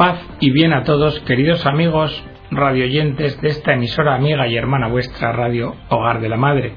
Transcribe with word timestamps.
Paz 0.00 0.18
y 0.40 0.50
bien 0.50 0.72
a 0.72 0.82
todos, 0.82 1.20
queridos 1.26 1.66
amigos 1.66 2.24
radioyentes 2.50 3.38
de 3.42 3.48
esta 3.48 3.74
emisora 3.74 4.14
amiga 4.14 4.48
y 4.48 4.56
hermana 4.56 4.88
vuestra 4.88 5.30
Radio 5.30 5.74
Hogar 5.90 6.22
de 6.22 6.30
la 6.30 6.38
Madre. 6.38 6.72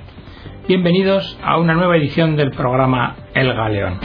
Bienvenidos 0.67 1.39
a 1.41 1.57
una 1.57 1.73
nueva 1.73 1.95
edición 1.95 2.35
del 2.35 2.51
programa 2.51 3.15
El 3.33 3.53
Galeón. 3.53 3.97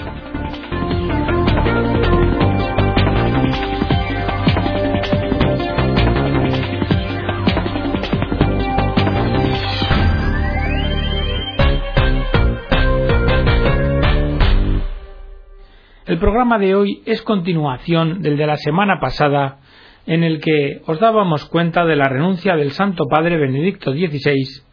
El 16.18 16.22
programa 16.22 16.58
de 16.58 16.74
hoy 16.74 17.00
es 17.06 17.22
continuación 17.22 18.22
del 18.22 18.36
de 18.36 18.46
la 18.48 18.56
semana 18.56 18.98
pasada, 18.98 19.58
en 20.04 20.24
el 20.24 20.40
que 20.40 20.82
os 20.84 20.98
dábamos 20.98 21.44
cuenta 21.44 21.84
de 21.84 21.94
la 21.94 22.08
renuncia 22.08 22.56
del 22.56 22.72
Santo 22.72 23.04
Padre 23.08 23.36
Benedicto 23.36 23.92
XVI, 23.92 24.64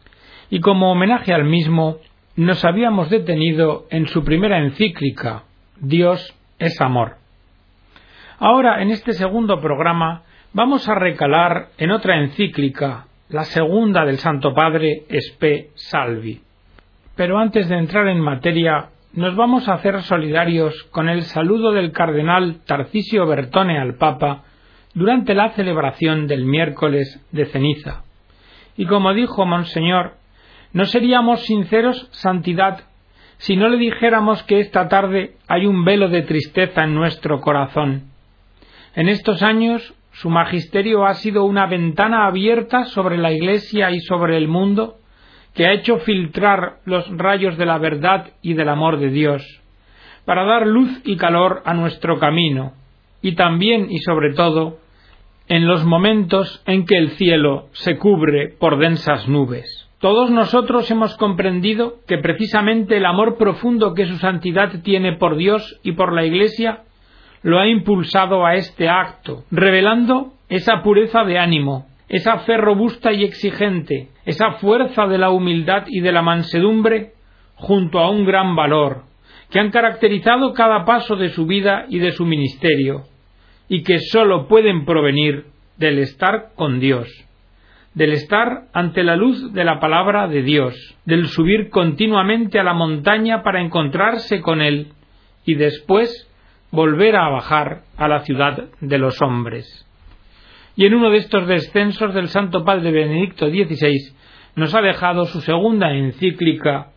y 0.50 0.58
como 0.58 0.90
homenaje 0.90 1.32
al 1.32 1.44
mismo, 1.44 1.98
nos 2.34 2.64
habíamos 2.64 3.10
detenido 3.10 3.86
en 3.90 4.08
su 4.08 4.24
primera 4.24 4.58
encíclica, 4.58 5.44
Dios 5.78 6.34
es 6.58 6.80
amor. 6.80 7.18
Ahora, 8.40 8.82
en 8.82 8.90
este 8.90 9.12
segundo 9.12 9.60
programa, 9.60 10.24
vamos 10.52 10.88
a 10.88 10.96
recalar 10.96 11.68
en 11.78 11.92
otra 11.92 12.18
encíclica, 12.18 13.06
la 13.28 13.44
segunda 13.44 14.04
del 14.04 14.18
Santo 14.18 14.52
Padre 14.52 15.04
Spe 15.10 15.70
Salvi. 15.76 16.40
Pero 17.14 17.38
antes 17.38 17.68
de 17.68 17.78
entrar 17.78 18.08
en 18.08 18.18
materia, 18.18 18.88
nos 19.16 19.34
vamos 19.34 19.66
a 19.66 19.72
hacer 19.72 20.02
solidarios 20.02 20.84
con 20.90 21.08
el 21.08 21.22
saludo 21.22 21.72
del 21.72 21.90
cardenal 21.90 22.60
Tarcisio 22.66 23.26
Bertone 23.26 23.78
al 23.78 23.94
Papa 23.94 24.44
durante 24.92 25.34
la 25.34 25.52
celebración 25.52 26.26
del 26.26 26.44
miércoles 26.44 27.24
de 27.32 27.46
ceniza. 27.46 28.04
Y 28.76 28.84
como 28.84 29.14
dijo 29.14 29.46
Monseñor, 29.46 30.18
no 30.74 30.84
seríamos 30.84 31.46
sinceros, 31.46 32.08
Santidad, 32.12 32.84
si 33.38 33.56
no 33.56 33.70
le 33.70 33.78
dijéramos 33.78 34.42
que 34.42 34.60
esta 34.60 34.88
tarde 34.88 35.36
hay 35.48 35.64
un 35.64 35.86
velo 35.86 36.10
de 36.10 36.20
tristeza 36.20 36.84
en 36.84 36.94
nuestro 36.94 37.40
corazón. 37.40 38.10
En 38.94 39.08
estos 39.08 39.42
años 39.42 39.94
su 40.12 40.28
magisterio 40.28 41.06
ha 41.06 41.14
sido 41.14 41.44
una 41.44 41.66
ventana 41.66 42.26
abierta 42.26 42.84
sobre 42.84 43.16
la 43.16 43.32
Iglesia 43.32 43.90
y 43.92 44.00
sobre 44.00 44.36
el 44.36 44.46
mundo, 44.46 44.96
que 45.56 45.66
ha 45.66 45.72
hecho 45.72 45.98
filtrar 46.00 46.80
los 46.84 47.08
rayos 47.16 47.56
de 47.56 47.64
la 47.64 47.78
verdad 47.78 48.26
y 48.42 48.52
del 48.52 48.68
amor 48.68 48.98
de 48.98 49.08
Dios, 49.08 49.42
para 50.26 50.44
dar 50.44 50.66
luz 50.66 51.00
y 51.04 51.16
calor 51.16 51.62
a 51.64 51.72
nuestro 51.72 52.18
camino, 52.18 52.74
y 53.22 53.34
también 53.34 53.90
y 53.90 53.98
sobre 53.98 54.34
todo 54.34 54.78
en 55.48 55.66
los 55.66 55.84
momentos 55.84 56.62
en 56.66 56.84
que 56.84 56.98
el 56.98 57.10
cielo 57.12 57.68
se 57.72 57.96
cubre 57.96 58.48
por 58.58 58.78
densas 58.78 59.28
nubes. 59.28 59.88
Todos 59.98 60.30
nosotros 60.30 60.90
hemos 60.90 61.16
comprendido 61.16 62.00
que 62.06 62.18
precisamente 62.18 62.98
el 62.98 63.06
amor 63.06 63.38
profundo 63.38 63.94
que 63.94 64.06
su 64.06 64.18
santidad 64.18 64.82
tiene 64.82 65.16
por 65.16 65.36
Dios 65.36 65.80
y 65.82 65.92
por 65.92 66.12
la 66.12 66.26
Iglesia 66.26 66.82
lo 67.42 67.58
ha 67.58 67.66
impulsado 67.66 68.44
a 68.44 68.56
este 68.56 68.88
acto, 68.88 69.44
revelando 69.50 70.32
esa 70.48 70.82
pureza 70.82 71.24
de 71.24 71.38
ánimo, 71.38 71.86
esa 72.08 72.40
fe 72.40 72.58
robusta 72.58 73.12
y 73.12 73.24
exigente, 73.24 74.10
esa 74.26 74.52
fuerza 74.54 75.06
de 75.06 75.18
la 75.18 75.30
humildad 75.30 75.84
y 75.86 76.00
de 76.00 76.12
la 76.12 76.20
mansedumbre, 76.20 77.12
junto 77.54 78.00
a 78.00 78.10
un 78.10 78.26
gran 78.26 78.56
valor, 78.56 79.04
que 79.50 79.60
han 79.60 79.70
caracterizado 79.70 80.52
cada 80.52 80.84
paso 80.84 81.16
de 81.16 81.30
su 81.30 81.46
vida 81.46 81.86
y 81.88 82.00
de 82.00 82.10
su 82.10 82.26
ministerio, 82.26 83.04
y 83.68 83.84
que 83.84 84.00
sólo 84.00 84.48
pueden 84.48 84.84
provenir 84.84 85.46
del 85.78 86.00
estar 86.00 86.50
con 86.56 86.80
Dios, 86.80 87.08
del 87.94 88.12
estar 88.12 88.64
ante 88.74 89.04
la 89.04 89.14
luz 89.14 89.52
de 89.52 89.64
la 89.64 89.78
palabra 89.78 90.26
de 90.26 90.42
Dios, 90.42 90.74
del 91.04 91.28
subir 91.28 91.70
continuamente 91.70 92.58
a 92.58 92.64
la 92.64 92.74
montaña 92.74 93.42
para 93.44 93.62
encontrarse 93.62 94.40
con 94.40 94.60
Él, 94.60 94.88
y 95.44 95.54
después 95.54 96.28
volver 96.72 97.14
a 97.14 97.28
bajar 97.28 97.82
a 97.96 98.08
la 98.08 98.20
ciudad 98.20 98.64
de 98.80 98.98
los 98.98 99.22
hombres. 99.22 99.85
Y 100.76 100.84
en 100.84 100.94
uno 100.94 101.10
de 101.10 101.16
estos 101.18 101.46
descensos 101.48 102.14
del 102.14 102.28
Santo 102.28 102.62
Padre 102.62 102.92
Benedicto 102.92 103.48
XVI 103.48 104.14
nos 104.56 104.74
ha 104.74 104.82
dejado 104.82 105.24
su 105.24 105.40
segunda 105.40 105.92
encíclica 105.92 106.88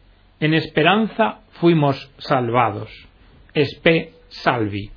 En 0.42 0.54
esperanza 0.54 1.40
fuimos 1.52 2.12
salvados. 2.18 2.90
Espe 3.54 4.14
Salvi. 4.30 4.90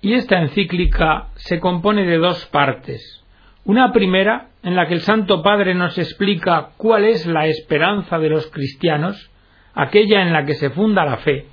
Y 0.00 0.14
esta 0.14 0.40
encíclica 0.40 1.28
se 1.34 1.60
compone 1.60 2.06
de 2.06 2.18
dos 2.18 2.46
partes. 2.46 3.22
Una 3.64 3.92
primera, 3.92 4.48
en 4.62 4.76
la 4.76 4.86
que 4.86 4.94
el 4.94 5.00
Santo 5.00 5.42
Padre 5.42 5.74
nos 5.74 5.98
explica 5.98 6.70
cuál 6.76 7.04
es 7.04 7.26
la 7.26 7.46
esperanza 7.46 8.18
de 8.18 8.30
los 8.30 8.46
cristianos, 8.50 9.30
aquella 9.74 10.22
en 10.22 10.32
la 10.32 10.44
que 10.44 10.54
se 10.54 10.70
funda 10.70 11.04
la 11.04 11.18
fe, 11.18 11.46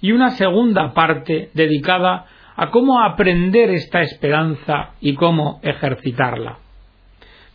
y 0.00 0.12
una 0.12 0.30
segunda 0.30 0.94
parte 0.94 1.50
dedicada 1.52 2.26
a 2.60 2.70
cómo 2.70 3.02
aprender 3.02 3.70
esta 3.70 4.02
esperanza 4.02 4.90
y 5.00 5.14
cómo 5.14 5.60
ejercitarla. 5.62 6.58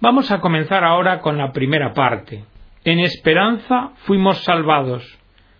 Vamos 0.01 0.31
a 0.31 0.39
comenzar 0.39 0.83
ahora 0.83 1.19
con 1.19 1.38
la 1.38 1.51
primera 1.51 1.93
parte. 1.93 2.43
En 2.83 2.97
esperanza 2.97 3.91
fuimos 3.97 4.43
salvados, 4.43 5.03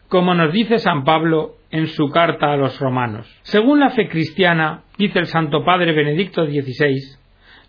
como 0.10 0.34
nos 0.34 0.52
dice 0.52 0.80
San 0.80 1.04
Pablo 1.04 1.58
en 1.70 1.86
su 1.86 2.10
carta 2.10 2.54
a 2.54 2.58
los 2.58 2.80
romanos. 2.80 3.28
Según 3.44 3.82
la 3.82 3.92
fe 3.92 4.10
cristiana, 4.10 4.82
dice 4.98 5.20
el 5.20 5.28
Santo 5.28 5.64
Padre 5.64 5.94
Benedicto 5.94 6.44
XVI, 6.48 7.00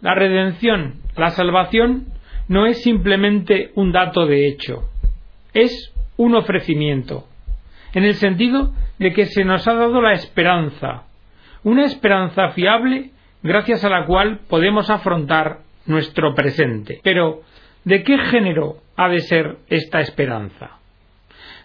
la 0.00 0.14
redención, 0.14 0.94
la 1.14 1.28
salvación, 1.28 2.06
no 2.48 2.64
es 2.64 2.82
simplemente 2.82 3.72
un 3.75 3.93
dato 3.93 4.25
de 4.25 4.48
hecho, 4.48 4.84
es 5.53 5.93
un 6.16 6.37
ofrecimiento, 6.37 7.28
en 7.93 8.04
el 8.04 8.14
sentido 8.14 8.72
de 8.98 9.12
que 9.12 9.26
se 9.26 9.44
nos 9.44 9.69
ha 9.69 9.75
dado 9.75 10.00
la 10.00 10.14
esperanza, 10.14 11.06
una 11.66 11.84
esperanza 11.84 12.50
fiable 12.50 13.10
gracias 13.43 13.84
a 13.84 13.88
la 13.88 14.06
cual 14.06 14.38
podemos 14.49 14.88
afrontar 14.88 15.62
nuestro 15.84 16.32
presente. 16.32 17.00
Pero, 17.03 17.41
¿de 17.84 18.04
qué 18.04 18.19
género 18.19 18.77
ha 18.97 19.09
de 19.09 19.19
ser 19.19 19.56
esta 19.66 19.99
esperanza? 19.99 20.78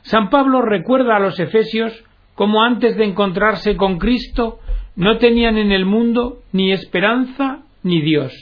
San 0.02 0.32
Pablo 0.32 0.64
recuerda 0.64 1.18
a 1.18 1.20
los 1.20 1.40
efesios 1.40 2.04
cómo 2.34 2.64
antes 2.64 2.98
de 2.98 3.06
encontrarse 3.06 3.78
con 3.78 4.00
Cristo 4.00 4.58
no 4.96 5.20
tenían 5.20 5.60
en 5.60 5.72
el 5.72 5.86
mundo 5.86 6.40
ni 6.52 6.72
esperanza 6.72 7.60
ni 7.84 8.02
Dios. 8.02 8.34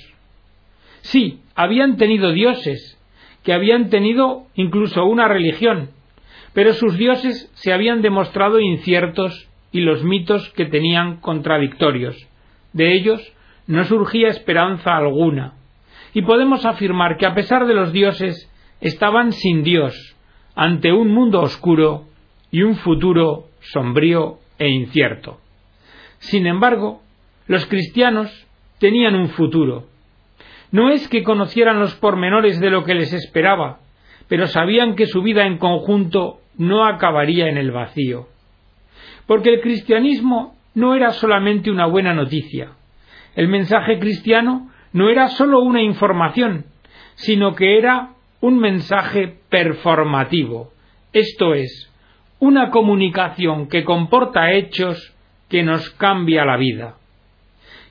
Sí, 1.01 1.41
habían 1.55 1.97
tenido 1.97 2.31
dioses, 2.31 2.97
que 3.43 3.51
habían 3.51 3.89
tenido 3.89 4.45
incluso 4.55 5.03
una 5.03 5.27
religión, 5.27 5.89
pero 6.53 6.71
sus 6.71 6.97
dioses 6.97 7.51
se 7.53 7.73
habían 7.73 8.01
demostrado 8.01 8.61
inciertos 8.61 9.48
y 9.71 9.81
los 9.81 10.03
mitos 10.03 10.49
que 10.53 10.65
tenían 10.65 11.17
contradictorios. 11.17 12.15
De 12.73 12.95
ellos 12.95 13.21
no 13.67 13.83
surgía 13.85 14.29
esperanza 14.29 14.95
alguna. 14.95 15.53
Y 16.13 16.23
podemos 16.23 16.65
afirmar 16.65 17.17
que 17.17 17.27
a 17.27 17.35
pesar 17.35 17.67
de 17.67 17.75
los 17.75 17.91
dioses 17.91 18.51
estaban 18.81 19.31
sin 19.31 19.63
Dios, 19.63 19.93
ante 20.55 20.91
un 20.91 21.13
mundo 21.13 21.41
oscuro 21.41 22.05
y 22.51 22.63
un 22.63 22.75
futuro 22.77 23.45
sombrío 23.59 24.39
e 24.57 24.69
incierto. 24.69 25.39
Sin 26.17 26.47
embargo, 26.47 27.01
los 27.47 27.65
cristianos 27.67 28.47
tenían 28.79 29.15
un 29.15 29.29
futuro. 29.29 29.85
No 30.71 30.89
es 30.89 31.07
que 31.07 31.23
conocieran 31.23 31.79
los 31.79 31.95
pormenores 31.95 32.59
de 32.59 32.69
lo 32.69 32.83
que 32.83 32.95
les 32.95 33.13
esperaba, 33.13 33.79
pero 34.27 34.47
sabían 34.47 34.95
que 34.95 35.05
su 35.05 35.21
vida 35.21 35.45
en 35.45 35.57
conjunto 35.57 36.39
no 36.57 36.85
acabaría 36.85 37.49
en 37.49 37.57
el 37.57 37.71
vacío 37.71 38.27
porque 39.29 39.53
el 39.53 39.61
cristianismo 39.61 40.55
no 40.73 40.95
era 40.95 41.11
solamente 41.11 41.69
una 41.69 41.85
buena 41.85 42.15
noticia. 42.15 42.71
El 43.35 43.47
mensaje 43.47 43.99
cristiano 43.99 44.71
no 44.91 45.07
era 45.07 45.27
sólo 45.27 45.59
una 45.59 45.83
información, 45.83 46.65
sino 47.13 47.53
que 47.53 47.77
era 47.77 48.13
un 48.41 48.57
mensaje 48.57 49.35
performativo, 49.49 50.71
esto 51.13 51.53
es, 51.53 51.93
una 52.39 52.71
comunicación 52.71 53.69
que 53.69 53.83
comporta 53.83 54.51
hechos 54.51 55.15
que 55.47 55.61
nos 55.61 55.91
cambia 55.91 56.43
la 56.43 56.57
vida. 56.57 56.95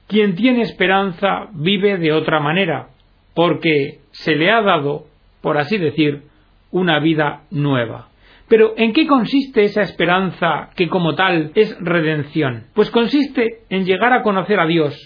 Quien 0.09 0.35
tiene 0.35 0.63
esperanza 0.63 1.51
vive 1.53 1.99
de 1.99 2.13
otra 2.13 2.41
manera, 2.41 2.89
porque 3.35 4.01
se 4.11 4.35
le 4.35 4.51
ha 4.51 4.61
dado, 4.61 5.07
por 5.41 5.57
así 5.57 5.79
decir, 5.79 6.25
una 6.73 6.99
vida 6.99 7.43
nueva. 7.53 8.09
Pero 8.49 8.73
¿en 8.77 8.93
qué 8.95 9.07
consiste 9.07 9.65
esa 9.65 9.83
esperanza 9.83 10.71
que 10.75 10.89
como 10.89 11.15
tal 11.15 11.53
es 11.55 11.77
redención? 11.81 12.65
Pues 12.75 12.91
consiste 12.91 13.61
en 13.69 13.85
llegar 13.85 14.13
a 14.13 14.23
conocer 14.23 14.59
a 14.59 14.67
Dios, 14.67 14.97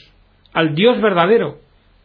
al 0.52 0.74
Dios 0.74 1.00
verdadero. 1.00 1.58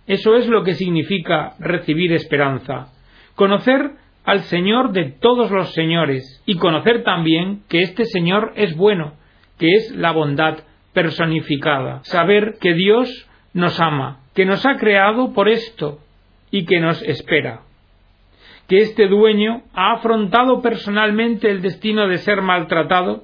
Eso 0.07 0.35
es 0.35 0.47
lo 0.47 0.63
que 0.63 0.73
significa 0.73 1.53
recibir 1.59 2.11
esperanza. 2.13 2.87
Conocer 3.35 3.91
al 4.23 4.41
Señor 4.41 4.93
de 4.93 5.05
todos 5.05 5.51
los 5.51 5.73
señores 5.73 6.41
y 6.45 6.57
conocer 6.57 7.03
también 7.03 7.61
que 7.69 7.81
este 7.81 8.05
Señor 8.05 8.53
es 8.55 8.75
bueno, 8.75 9.13
que 9.59 9.67
es 9.75 9.95
la 9.95 10.11
bondad 10.11 10.59
personificada. 10.93 11.99
Saber 12.03 12.57
que 12.59 12.73
Dios 12.73 13.29
nos 13.53 13.79
ama, 13.79 14.21
que 14.33 14.45
nos 14.45 14.65
ha 14.65 14.77
creado 14.77 15.33
por 15.33 15.49
esto 15.49 15.99
y 16.49 16.65
que 16.65 16.79
nos 16.79 17.01
espera. 17.03 17.61
Que 18.67 18.79
este 18.79 19.07
dueño 19.07 19.63
ha 19.73 19.93
afrontado 19.93 20.61
personalmente 20.61 21.49
el 21.49 21.61
destino 21.61 22.07
de 22.07 22.17
ser 22.17 22.41
maltratado 22.41 23.23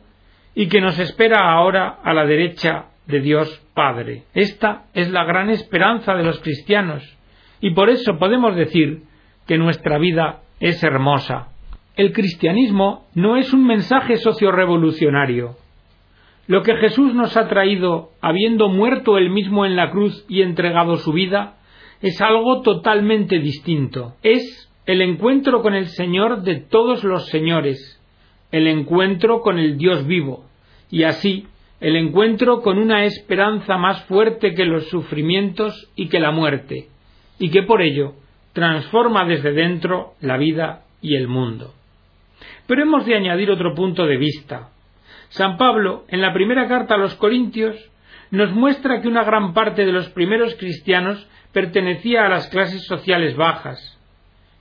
y 0.55 0.67
que 0.67 0.81
nos 0.81 0.99
espera 0.99 1.51
ahora 1.51 1.99
a 2.03 2.13
la 2.13 2.25
derecha 2.25 2.85
de 3.07 3.19
Dios 3.19 3.61
Padre. 3.73 4.23
Esta 4.33 4.85
es 4.93 5.11
la 5.11 5.25
gran 5.25 5.49
esperanza 5.49 6.13
de 6.13 6.23
los 6.23 6.39
cristianos 6.39 7.03
y 7.59 7.71
por 7.71 7.89
eso 7.89 8.17
podemos 8.17 8.55
decir 8.55 9.03
que 9.47 9.57
nuestra 9.57 9.97
vida 9.97 10.41
es 10.59 10.83
hermosa. 10.83 11.49
El 11.95 12.13
cristianismo 12.13 13.07
no 13.13 13.37
es 13.37 13.53
un 13.53 13.65
mensaje 13.65 14.17
sociorevolucionario. 14.17 15.55
Lo 16.47 16.61
que 16.61 16.75
Jesús 16.75 17.13
nos 17.13 17.37
ha 17.37 17.47
traído, 17.47 18.09
habiendo 18.21 18.67
muerto 18.67 19.17
él 19.17 19.29
mismo 19.29 19.65
en 19.65 19.75
la 19.75 19.91
cruz 19.91 20.25
y 20.27 20.41
entregado 20.41 20.97
su 20.97 21.13
vida, 21.13 21.55
es 22.01 22.19
algo 22.19 22.61
totalmente 22.61 23.39
distinto. 23.39 24.15
Es 24.23 24.69
el 24.85 25.01
encuentro 25.01 25.61
con 25.61 25.75
el 25.75 25.87
Señor 25.87 26.41
de 26.43 26.55
todos 26.55 27.03
los 27.03 27.27
señores, 27.27 28.01
el 28.51 28.67
encuentro 28.67 29.41
con 29.41 29.57
el 29.57 29.77
Dios 29.77 30.05
vivo, 30.05 30.45
y 30.91 31.03
así 31.03 31.47
el 31.79 31.95
encuentro 31.95 32.61
con 32.61 32.77
una 32.77 33.05
esperanza 33.05 33.77
más 33.77 34.03
fuerte 34.05 34.53
que 34.53 34.65
los 34.65 34.89
sufrimientos 34.89 35.89
y 35.95 36.07
que 36.09 36.19
la 36.19 36.31
muerte, 36.31 36.87
y 37.39 37.49
que 37.49 37.63
por 37.63 37.81
ello 37.81 38.13
transforma 38.53 39.25
desde 39.25 39.53
dentro 39.53 40.13
la 40.21 40.37
vida 40.37 40.83
y 41.01 41.15
el 41.15 41.27
mundo. 41.27 41.73
Pero 42.67 42.83
hemos 42.83 43.05
de 43.05 43.15
añadir 43.15 43.51
otro 43.51 43.73
punto 43.75 44.05
de 44.05 44.17
vista. 44.17 44.69
San 45.29 45.57
Pablo, 45.57 46.05
en 46.09 46.21
la 46.21 46.33
primera 46.33 46.67
carta 46.67 46.95
a 46.95 46.97
los 46.97 47.15
Corintios, 47.15 47.75
nos 48.31 48.51
muestra 48.51 49.01
que 49.01 49.07
una 49.07 49.23
gran 49.23 49.53
parte 49.53 49.85
de 49.85 49.91
los 49.91 50.09
primeros 50.09 50.55
cristianos 50.55 51.27
pertenecía 51.51 52.25
a 52.25 52.29
las 52.29 52.47
clases 52.47 52.85
sociales 52.85 53.35
bajas, 53.35 53.99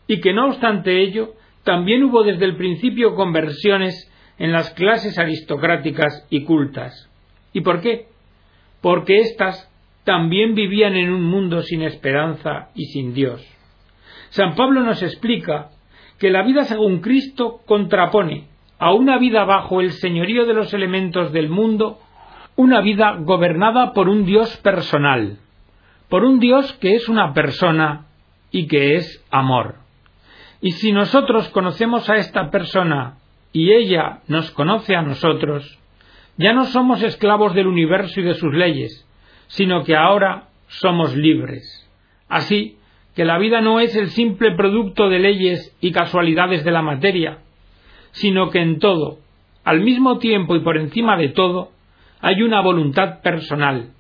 y 0.07 0.21
que 0.21 0.33
no 0.33 0.47
obstante 0.47 1.03
ello, 1.03 1.35
también 1.65 2.03
hubo 2.05 2.25
desde 2.25 2.45
el 2.45 2.57
principio 2.57 3.15
conversiones 3.15 4.11
en 4.39 4.53
las 4.53 4.71
clases 4.71 5.19
aristocráticas 5.19 6.27
y 6.31 6.45
cultas. 6.45 7.09
¿Y 7.53 7.61
por 7.61 7.81
qué? 7.81 8.07
Porque 8.81 9.19
éstas 9.19 9.71
también 10.05 10.55
vivían 10.55 10.97
en 10.97 11.13
un 11.13 11.23
mundo 11.23 11.63
sin 11.63 11.83
esperanza 11.83 12.71
y 12.75 12.87
sin 12.87 13.15
Dios. 13.15 13.47
San 14.31 14.55
Pablo 14.55 14.83
nos 14.83 15.03
explica 15.03 15.71
que 16.19 16.31
la 16.31 16.43
vida 16.43 16.65
según 16.65 17.01
Cristo 17.01 17.61
contrapone 17.67 18.49
a 18.79 18.93
una 18.93 19.19
vida 19.19 19.45
bajo 19.45 19.81
el 19.81 19.93
señorío 19.93 20.45
de 20.47 20.55
los 20.55 20.75
elementos 20.75 21.33
del 21.33 21.49
mundo, 21.49 21.99
una 22.57 22.81
vida 22.81 23.17
gobernada 23.21 23.93
por 23.93 24.09
un 24.09 24.25
Dios 24.25 24.57
personal, 24.59 25.39
por 26.09 26.25
un 26.25 26.41
Dios 26.41 26.73
que 26.75 26.95
es 26.95 27.09
una 27.09 27.33
persona 27.33 28.07
y 28.51 28.67
que 28.67 28.97
es 28.97 29.25
amor. 29.31 29.82
Y 30.63 30.71
si 30.71 30.93
nosotros 30.93 31.49
conocemos 31.49 32.09
a 32.09 32.15
esta 32.15 32.49
persona 32.51 33.19
y 33.53 33.73
ella 33.73 34.21
nos 34.29 34.53
conoce 34.53 34.95
a 34.95 35.03
nosotros, 35.03 35.77
ya 36.37 36.53
no 36.53 36.67
somos 36.67 37.03
esclavos 37.03 37.53
del 37.53 37.67
universo 37.67 38.21
y 38.21 38.23
de 38.23 38.35
sus 38.35 38.55
leyes, 38.55 39.05
sino 39.49 39.83
que 39.83 39.97
ahora 39.97 40.45
somos 40.69 41.17
libres. 41.17 41.91
Así 42.29 42.79
que 43.17 43.25
la 43.25 43.39
vida 43.39 43.61
no 43.61 43.81
es 43.81 43.97
el 43.97 44.11
simple 44.11 44.55
producto 44.55 45.09
de 45.09 45.19
leyes 45.19 45.77
y 45.81 45.91
casualidades 45.91 46.63
de 46.63 46.71
la 46.71 46.81
materia, 46.81 47.39
sino 48.13 48.51
que 48.51 48.61
en 48.61 48.79
todo, 48.79 49.19
al 49.65 49.81
mismo 49.81 50.19
tiempo 50.19 50.55
y 50.55 50.61
por 50.61 50.77
encima 50.77 51.17
de 51.17 51.31
todo, 51.31 51.73
hay 52.21 52.41
una 52.41 52.61
voluntad 52.61 53.21
personal, 53.21 53.91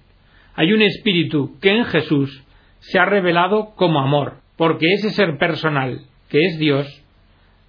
hay 0.54 0.72
un 0.72 0.82
espíritu 0.82 1.58
que 1.60 1.70
en 1.70 1.84
Jesús 1.86 2.44
se 2.78 3.00
ha 3.00 3.04
revelado 3.04 3.74
como 3.74 4.00
amor, 4.00 4.36
porque 4.56 4.86
ese 4.94 5.10
ser 5.10 5.38
personal, 5.38 6.06
que 6.32 6.40
es 6.46 6.58
Dios, 6.58 6.86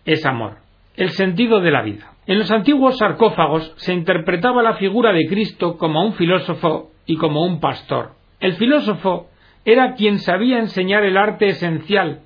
es 0.06 0.26
amor. 0.26 0.56
El 0.96 1.10
sentido 1.10 1.60
de 1.60 1.70
la 1.70 1.82
vida. 1.82 2.14
En 2.28 2.40
los 2.40 2.50
antiguos 2.50 2.98
sarcófagos 2.98 3.74
se 3.76 3.94
interpretaba 3.94 4.64
la 4.64 4.76
figura 4.76 5.12
de 5.12 5.28
Cristo 5.28 5.78
como 5.78 6.02
un 6.06 6.14
filósofo 6.14 6.92
y 7.06 7.18
como 7.18 7.46
un 7.46 7.60
pastor. 7.60 8.12
El 8.40 8.54
filósofo 8.54 9.28
era 9.66 9.96
quien 9.96 10.20
sabía 10.20 10.60
enseñar 10.60 11.04
el 11.04 11.18
arte 11.18 11.48
esencial, 11.48 12.22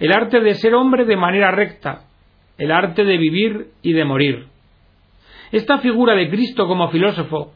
el 0.00 0.12
arte 0.12 0.40
de 0.40 0.54
ser 0.54 0.74
hombre 0.74 1.04
de 1.04 1.16
manera 1.16 1.52
recta, 1.52 2.00
el 2.58 2.72
arte 2.72 3.04
de 3.04 3.16
vivir 3.16 3.68
y 3.80 3.92
de 3.92 4.04
morir. 4.04 4.46
Esta 5.52 5.78
figura 5.78 6.16
de 6.16 6.28
Cristo 6.28 6.66
como 6.66 6.88
filósofo 6.88 7.52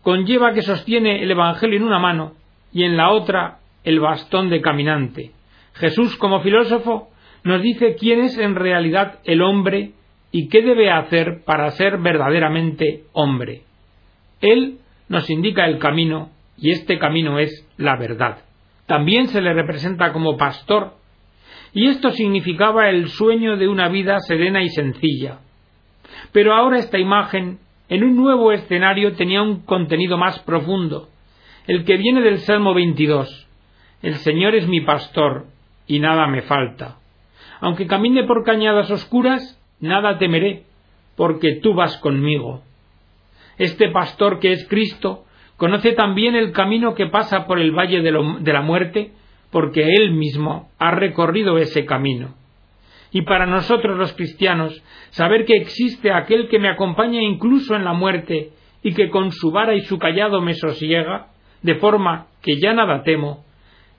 conlleva 0.00 0.54
que 0.54 0.62
sostiene 0.62 1.22
el 1.22 1.30
Evangelio 1.30 1.76
en 1.76 1.84
una 1.84 1.98
mano 1.98 2.32
y 2.72 2.84
en 2.84 2.96
la 2.96 3.10
otra 3.10 3.58
el 3.84 4.00
bastón 4.00 4.48
de 4.48 4.62
caminante. 4.62 5.32
Jesús 5.74 6.16
como 6.16 6.40
filósofo 6.40 7.10
nos 7.46 7.62
dice 7.62 7.94
quién 7.94 8.20
es 8.20 8.36
en 8.38 8.56
realidad 8.56 9.20
el 9.24 9.40
hombre 9.40 9.92
y 10.32 10.48
qué 10.48 10.62
debe 10.62 10.90
hacer 10.90 11.44
para 11.44 11.70
ser 11.70 11.98
verdaderamente 11.98 13.04
hombre. 13.12 13.62
Él 14.40 14.78
nos 15.08 15.30
indica 15.30 15.64
el 15.66 15.78
camino 15.78 16.30
y 16.58 16.72
este 16.72 16.98
camino 16.98 17.38
es 17.38 17.64
la 17.76 17.96
verdad. 17.96 18.38
También 18.86 19.28
se 19.28 19.40
le 19.40 19.52
representa 19.52 20.12
como 20.12 20.36
pastor 20.36 20.94
y 21.72 21.86
esto 21.86 22.10
significaba 22.10 22.90
el 22.90 23.10
sueño 23.10 23.56
de 23.56 23.68
una 23.68 23.88
vida 23.90 24.18
serena 24.26 24.60
y 24.64 24.68
sencilla. 24.70 25.38
Pero 26.32 26.52
ahora 26.52 26.78
esta 26.78 26.98
imagen, 26.98 27.60
en 27.88 28.02
un 28.02 28.16
nuevo 28.16 28.50
escenario, 28.50 29.12
tenía 29.12 29.42
un 29.42 29.60
contenido 29.60 30.18
más 30.18 30.40
profundo, 30.40 31.10
el 31.68 31.84
que 31.84 31.96
viene 31.96 32.22
del 32.22 32.38
Salmo 32.38 32.74
22. 32.74 33.46
El 34.02 34.16
Señor 34.16 34.56
es 34.56 34.66
mi 34.66 34.80
pastor, 34.80 35.46
y 35.86 36.00
nada 36.00 36.26
me 36.26 36.42
falta. 36.42 36.96
Aunque 37.60 37.86
camine 37.86 38.24
por 38.24 38.44
cañadas 38.44 38.90
oscuras, 38.90 39.60
nada 39.80 40.18
temeré, 40.18 40.64
porque 41.16 41.56
tú 41.62 41.74
vas 41.74 41.96
conmigo. 41.98 42.62
Este 43.58 43.90
pastor 43.90 44.38
que 44.38 44.52
es 44.52 44.66
Cristo 44.68 45.24
conoce 45.56 45.92
también 45.92 46.34
el 46.34 46.52
camino 46.52 46.94
que 46.94 47.06
pasa 47.06 47.46
por 47.46 47.58
el 47.58 47.72
valle 47.72 48.02
de, 48.02 48.52
la 48.52 48.60
muerte, 48.60 49.12
porque 49.50 49.88
él 49.96 50.12
mismo 50.12 50.68
ha 50.78 50.90
recorrido 50.90 51.56
ese 51.58 51.86
camino. 51.86 52.34
Y 53.10 53.22
para 53.22 53.46
nosotros 53.46 53.96
los 53.96 54.12
cristianos, 54.12 54.82
saber 55.10 55.46
que 55.46 55.56
existe 55.56 56.12
aquel 56.12 56.48
que 56.48 56.58
me 56.58 56.68
acompaña 56.68 57.22
incluso 57.22 57.74
en 57.74 57.84
la 57.84 57.94
muerte 57.94 58.50
y 58.82 58.92
que 58.92 59.08
con 59.08 59.32
su 59.32 59.50
vara 59.50 59.74
y 59.74 59.80
su 59.80 59.98
callado 59.98 60.42
me 60.42 60.52
sosiega, 60.52 61.28
de 61.62 61.76
forma 61.76 62.26
que 62.42 62.60
ya 62.60 62.74
nada 62.74 63.02
temo, 63.02 63.44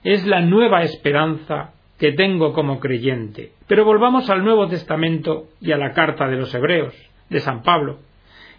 es 0.04 0.24
la 0.26 0.40
nueva 0.40 0.82
esperanza 0.82 1.72
que 1.98 2.12
tengo 2.12 2.52
como 2.52 2.78
creyente. 2.78 3.52
Pero 3.66 3.84
volvamos 3.84 4.30
al 4.30 4.44
Nuevo 4.44 4.68
Testamento 4.68 5.48
y 5.60 5.72
a 5.72 5.76
la 5.76 5.92
carta 5.92 6.28
de 6.28 6.36
los 6.36 6.54
Hebreos, 6.54 6.94
de 7.28 7.40
San 7.40 7.62
Pablo. 7.62 7.98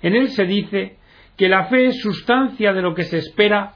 En 0.01 0.15
él 0.15 0.29
se 0.29 0.45
dice 0.45 0.97
que 1.37 1.47
la 1.47 1.65
fe 1.65 1.87
es 1.87 2.01
sustancia 2.01 2.73
de 2.73 2.81
lo 2.81 2.93
que 2.93 3.03
se 3.03 3.17
espera 3.17 3.73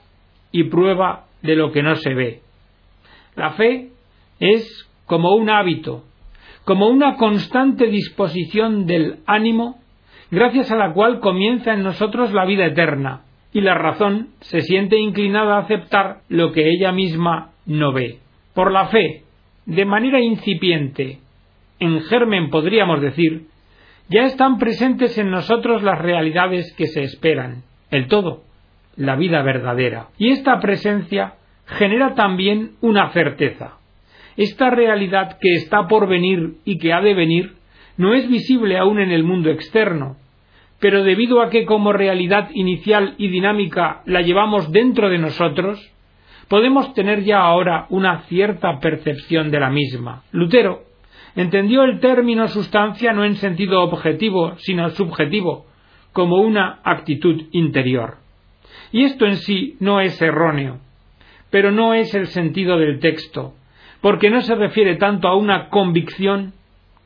y 0.51 0.65
prueba 0.65 1.25
de 1.41 1.55
lo 1.55 1.71
que 1.71 1.81
no 1.81 1.95
se 1.95 2.13
ve. 2.13 2.41
La 3.35 3.51
fe 3.51 3.89
es 4.39 4.89
como 5.05 5.33
un 5.35 5.49
hábito, 5.49 6.03
como 6.65 6.87
una 6.87 7.15
constante 7.15 7.87
disposición 7.87 8.85
del 8.85 9.19
ánimo, 9.25 9.79
gracias 10.29 10.71
a 10.71 10.75
la 10.75 10.93
cual 10.93 11.19
comienza 11.19 11.73
en 11.73 11.83
nosotros 11.83 12.33
la 12.33 12.45
vida 12.45 12.65
eterna, 12.65 13.21
y 13.53 13.61
la 13.61 13.75
razón 13.75 14.29
se 14.41 14.61
siente 14.61 14.97
inclinada 14.97 15.55
a 15.55 15.61
aceptar 15.61 16.21
lo 16.27 16.51
que 16.51 16.69
ella 16.69 16.91
misma 16.91 17.51
no 17.65 17.93
ve. 17.93 18.19
Por 18.53 18.71
la 18.71 18.87
fe 18.87 19.22
de 19.65 19.85
manera 19.85 20.19
incipiente, 20.19 21.19
en 21.79 22.01
germen 22.01 22.49
podríamos 22.49 23.01
decir, 23.01 23.47
ya 24.09 24.23
están 24.23 24.57
presentes 24.57 25.17
en 25.17 25.31
nosotros 25.31 25.83
las 25.83 25.99
realidades 25.99 26.73
que 26.77 26.87
se 26.87 27.03
esperan, 27.03 27.63
el 27.89 28.07
todo, 28.07 28.43
la 28.95 29.15
vida 29.15 29.41
verdadera. 29.41 30.07
Y 30.17 30.29
esta 30.29 30.59
presencia 30.59 31.35
genera 31.65 32.13
también 32.13 32.71
una 32.81 33.09
certeza. 33.11 33.77
Esta 34.35 34.69
realidad 34.69 35.37
que 35.39 35.53
está 35.55 35.87
por 35.87 36.07
venir 36.07 36.55
y 36.65 36.77
que 36.77 36.91
ha 36.91 37.01
de 37.01 37.13
venir 37.13 37.53
no 37.97 38.13
es 38.13 38.27
visible 38.27 38.77
aún 38.77 38.99
en 38.99 39.11
el 39.11 39.23
mundo 39.23 39.51
externo, 39.51 40.17
pero 40.79 41.03
debido 41.03 41.41
a 41.41 41.49
que 41.49 41.65
como 41.65 41.93
realidad 41.93 42.49
inicial 42.53 43.13
y 43.17 43.29
dinámica 43.29 44.01
la 44.05 44.21
llevamos 44.21 44.71
dentro 44.71 45.09
de 45.09 45.19
nosotros, 45.19 45.92
podemos 46.47 46.93
tener 46.93 47.23
ya 47.23 47.39
ahora 47.39 47.87
una 47.89 48.21
cierta 48.23 48.79
percepción 48.79 49.51
de 49.51 49.59
la 49.59 49.69
misma. 49.69 50.23
Lutero 50.31 50.83
entendió 51.35 51.83
el 51.83 51.99
término 51.99 52.47
sustancia 52.47 53.13
no 53.13 53.25
en 53.25 53.35
sentido 53.35 53.81
objetivo, 53.83 54.55
sino 54.57 54.89
subjetivo, 54.91 55.65
como 56.11 56.37
una 56.37 56.79
actitud 56.83 57.43
interior. 57.51 58.17
Y 58.91 59.03
esto 59.03 59.25
en 59.25 59.37
sí 59.37 59.75
no 59.79 59.99
es 59.99 60.21
erróneo, 60.21 60.79
pero 61.49 61.71
no 61.71 61.93
es 61.93 62.13
el 62.13 62.27
sentido 62.27 62.77
del 62.77 62.99
texto, 62.99 63.53
porque 64.01 64.29
no 64.29 64.41
se 64.41 64.55
refiere 64.55 64.95
tanto 64.95 65.27
a 65.27 65.35
una 65.35 65.69
convicción 65.69 66.53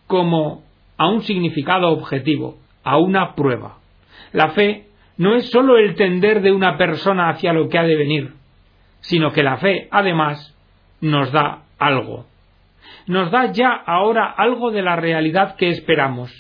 como 0.08 0.64
a 0.98 1.10
un 1.10 1.22
significado 1.22 1.90
objetivo, 1.90 2.58
a 2.84 2.98
una 2.98 3.36
prueba. 3.36 3.78
La 4.34 4.50
fe 4.50 4.88
no 5.18 5.36
es 5.36 5.50
sólo 5.50 5.78
el 5.78 5.96
tender 5.96 6.42
de 6.42 6.52
una 6.52 6.78
persona 6.78 7.30
hacia 7.30 7.54
lo 7.54 7.70
que 7.70 7.78
ha 7.78 7.84
de 7.84 7.96
venir, 7.96 8.34
sino 9.02 9.32
que 9.32 9.44
la 9.44 9.58
fe, 9.58 9.88
además, 9.92 10.56
nos 11.02 11.32
da 11.32 11.64
algo. 11.80 12.26
Nos 13.08 13.32
da 13.32 13.52
ya 13.52 13.70
ahora 13.70 14.34
algo 14.38 14.72
de 14.72 14.82
la 14.82 14.96
realidad 14.96 15.56
que 15.56 15.70
esperamos. 15.70 16.32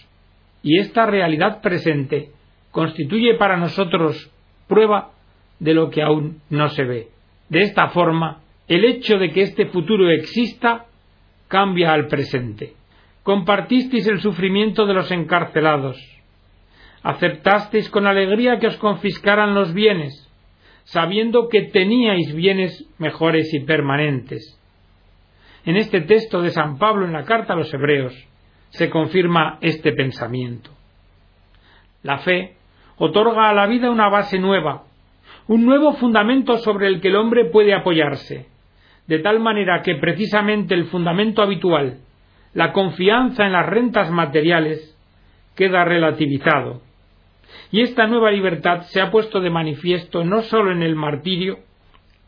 Y 0.64 0.80
esta 0.80 1.06
realidad 1.06 1.62
presente 1.62 2.32
constituye 2.72 3.36
para 3.36 3.58
nosotros 3.58 4.32
prueba 4.68 5.12
de 5.60 5.74
lo 5.74 5.90
que 5.90 6.02
aún 6.02 6.42
no 6.50 6.70
se 6.70 6.84
ve. 6.84 7.08
De 7.50 7.62
esta 7.62 7.90
forma, 7.90 8.42
el 8.68 8.84
hecho 8.84 9.18
de 9.18 9.32
que 9.32 9.42
este 9.42 9.68
futuro 9.68 10.12
exista 10.12 10.86
cambia 11.48 11.94
al 11.94 12.08
presente. 12.08 12.74
Compartisteis 13.24 14.08
el 14.08 14.20
sufrimiento 14.20 14.86
de 14.86 14.94
los 14.94 15.12
encarcelados. 15.12 15.98
Aceptasteis 17.04 17.90
con 17.90 18.06
alegría 18.06 18.60
que 18.60 18.68
os 18.68 18.78
confiscaran 18.78 19.54
los 19.54 19.74
bienes, 19.74 20.27
sabiendo 20.88 21.50
que 21.50 21.64
teníais 21.64 22.34
bienes 22.34 22.86
mejores 22.98 23.54
y 23.54 23.60
permanentes. 23.62 24.58
En 25.66 25.76
este 25.76 26.00
texto 26.02 26.42
de 26.42 26.52
San 26.52 26.78
Pablo 26.78 27.06
en 27.06 27.12
la 27.12 27.26
carta 27.26 27.54
a 27.54 27.56
los 27.58 27.74
Hebreos 27.74 28.14
se 28.70 28.90
confirma 28.90 29.58
este 29.62 29.92
pensamiento. 29.92 30.72
La 32.04 32.20
fe 32.20 32.56
otorga 32.98 33.50
a 33.50 33.54
la 33.54 33.68
vida 33.68 33.92
una 33.92 34.08
base 34.08 34.40
nueva, 34.40 34.84
un 35.48 35.66
nuevo 35.66 35.94
fundamento 35.94 36.58
sobre 36.58 36.88
el 36.88 37.02
que 37.02 37.10
el 37.10 37.18
hombre 37.18 37.50
puede 37.52 37.74
apoyarse, 37.74 38.48
de 39.08 39.20
tal 39.20 39.42
manera 39.42 39.82
que 39.82 39.96
precisamente 39.96 40.74
el 40.74 40.86
fundamento 40.86 41.42
habitual, 41.42 42.00
la 42.54 42.72
confianza 42.72 43.46
en 43.46 43.52
las 43.52 43.66
rentas 43.66 44.10
materiales, 44.10 44.98
queda 45.54 45.84
relativizado. 45.84 46.87
Y 47.72 47.82
esta 47.82 48.08
nueva 48.08 48.32
libertad 48.32 48.82
se 48.84 49.02
ha 49.02 49.12
puesto 49.12 49.40
de 49.40 49.50
manifiesto 49.50 50.24
no 50.24 50.42
sólo 50.42 50.72
en 50.72 50.84
el 50.84 50.96
martirio, 50.96 51.60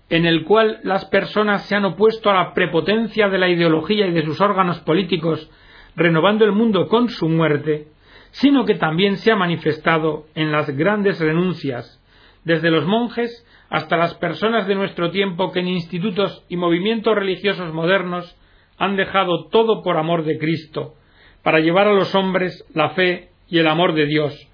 en 0.09 0.25
el 0.25 0.43
cual 0.43 0.79
las 0.83 1.05
personas 1.05 1.65
se 1.65 1.75
han 1.75 1.85
opuesto 1.85 2.29
a 2.29 2.33
la 2.33 2.53
prepotencia 2.53 3.29
de 3.29 3.37
la 3.37 3.49
ideología 3.49 4.07
y 4.07 4.11
de 4.11 4.25
sus 4.25 4.41
órganos 4.41 4.79
políticos, 4.79 5.49
renovando 5.95 6.45
el 6.45 6.51
mundo 6.51 6.87
con 6.87 7.09
su 7.09 7.29
muerte, 7.29 7.87
sino 8.31 8.65
que 8.65 8.75
también 8.75 9.17
se 9.17 9.31
ha 9.31 9.35
manifestado 9.35 10.25
en 10.35 10.51
las 10.51 10.69
grandes 10.75 11.19
renuncias, 11.19 12.01
desde 12.43 12.71
los 12.71 12.85
monjes 12.85 13.45
hasta 13.69 13.97
las 13.97 14.15
personas 14.15 14.67
de 14.67 14.75
nuestro 14.75 15.11
tiempo 15.11 15.51
que 15.51 15.59
en 15.59 15.67
institutos 15.67 16.43
y 16.49 16.57
movimientos 16.57 17.13
religiosos 17.13 17.71
modernos 17.73 18.35
han 18.77 18.95
dejado 18.95 19.47
todo 19.49 19.83
por 19.83 19.97
amor 19.97 20.23
de 20.23 20.39
Cristo, 20.39 20.95
para 21.43 21.59
llevar 21.59 21.87
a 21.87 21.93
los 21.93 22.15
hombres 22.15 22.65
la 22.73 22.91
fe 22.91 23.29
y 23.47 23.59
el 23.59 23.67
amor 23.67 23.93
de 23.93 24.05
Dios, 24.05 24.48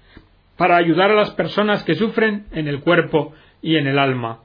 para 0.56 0.76
ayudar 0.76 1.10
a 1.10 1.16
las 1.16 1.30
personas 1.32 1.82
que 1.84 1.94
sufren 1.94 2.46
en 2.52 2.68
el 2.68 2.80
cuerpo 2.80 3.34
y 3.62 3.76
en 3.76 3.86
el 3.86 3.98
alma. 3.98 4.40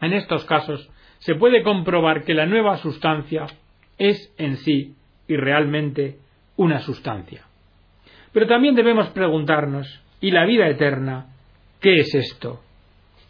En 0.00 0.12
estos 0.12 0.44
casos 0.44 0.90
se 1.18 1.34
puede 1.34 1.62
comprobar 1.62 2.24
que 2.24 2.34
la 2.34 2.46
nueva 2.46 2.76
sustancia 2.76 3.46
es 3.98 4.32
en 4.38 4.56
sí 4.58 4.94
y 5.26 5.36
realmente 5.36 6.18
una 6.56 6.80
sustancia. 6.80 7.44
Pero 8.32 8.46
también 8.46 8.74
debemos 8.74 9.08
preguntarnos, 9.08 10.02
¿y 10.20 10.30
la 10.30 10.44
vida 10.44 10.68
eterna? 10.68 11.26
¿Qué 11.80 12.00
es 12.00 12.14
esto? 12.14 12.60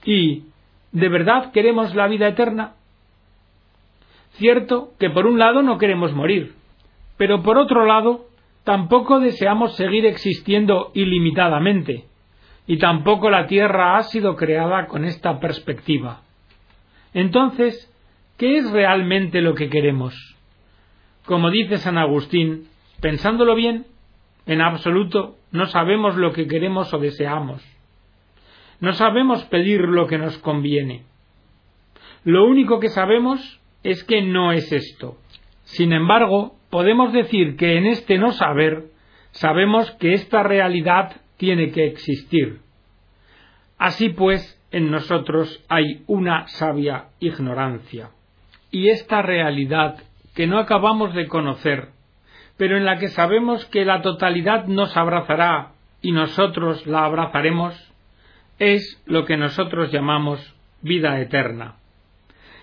¿Y 0.04 0.44
de 0.92 1.08
verdad 1.08 1.52
queremos 1.52 1.94
la 1.94 2.08
vida 2.08 2.28
eterna? 2.28 2.74
Cierto 4.32 4.92
que 4.98 5.10
por 5.10 5.26
un 5.26 5.38
lado 5.38 5.62
no 5.62 5.78
queremos 5.78 6.12
morir, 6.12 6.54
pero 7.16 7.42
por 7.42 7.56
otro 7.56 7.86
lado 7.86 8.26
tampoco 8.66 9.20
deseamos 9.20 9.76
seguir 9.76 10.06
existiendo 10.06 10.90
ilimitadamente, 10.92 12.06
y 12.66 12.78
tampoco 12.78 13.30
la 13.30 13.46
Tierra 13.46 13.96
ha 13.96 14.02
sido 14.02 14.34
creada 14.34 14.88
con 14.88 15.04
esta 15.04 15.38
perspectiva. 15.38 16.22
Entonces, 17.14 17.88
¿qué 18.36 18.56
es 18.56 18.68
realmente 18.72 19.40
lo 19.40 19.54
que 19.54 19.70
queremos? 19.70 20.16
Como 21.26 21.52
dice 21.52 21.76
San 21.78 21.96
Agustín, 21.96 22.66
pensándolo 23.00 23.54
bien, 23.54 23.86
en 24.46 24.60
absoluto 24.60 25.36
no 25.52 25.66
sabemos 25.66 26.16
lo 26.16 26.32
que 26.32 26.48
queremos 26.48 26.92
o 26.92 26.98
deseamos. 26.98 27.62
No 28.80 28.94
sabemos 28.94 29.44
pedir 29.44 29.82
lo 29.82 30.08
que 30.08 30.18
nos 30.18 30.38
conviene. 30.38 31.04
Lo 32.24 32.44
único 32.44 32.80
que 32.80 32.88
sabemos 32.88 33.60
es 33.84 34.02
que 34.02 34.22
no 34.22 34.50
es 34.50 34.72
esto. 34.72 35.18
Sin 35.62 35.92
embargo, 35.92 36.55
podemos 36.70 37.12
decir 37.12 37.56
que 37.56 37.78
en 37.78 37.86
este 37.86 38.18
no 38.18 38.32
saber 38.32 38.84
sabemos 39.32 39.90
que 39.92 40.12
esta 40.12 40.42
realidad 40.42 41.16
tiene 41.36 41.70
que 41.70 41.86
existir. 41.86 42.60
Así 43.78 44.08
pues, 44.08 44.52
en 44.70 44.90
nosotros 44.90 45.64
hay 45.68 46.02
una 46.06 46.46
sabia 46.48 47.06
ignorancia. 47.20 48.10
Y 48.70 48.88
esta 48.88 49.22
realidad 49.22 50.02
que 50.34 50.46
no 50.46 50.58
acabamos 50.58 51.14
de 51.14 51.28
conocer, 51.28 51.88
pero 52.56 52.76
en 52.76 52.84
la 52.84 52.98
que 52.98 53.08
sabemos 53.08 53.64
que 53.66 53.84
la 53.84 54.02
totalidad 54.02 54.66
nos 54.66 54.96
abrazará 54.96 55.72
y 56.02 56.12
nosotros 56.12 56.86
la 56.86 57.04
abrazaremos, 57.04 57.74
es 58.58 59.02
lo 59.06 59.24
que 59.24 59.36
nosotros 59.36 59.92
llamamos 59.92 60.54
vida 60.82 61.20
eterna. 61.20 61.76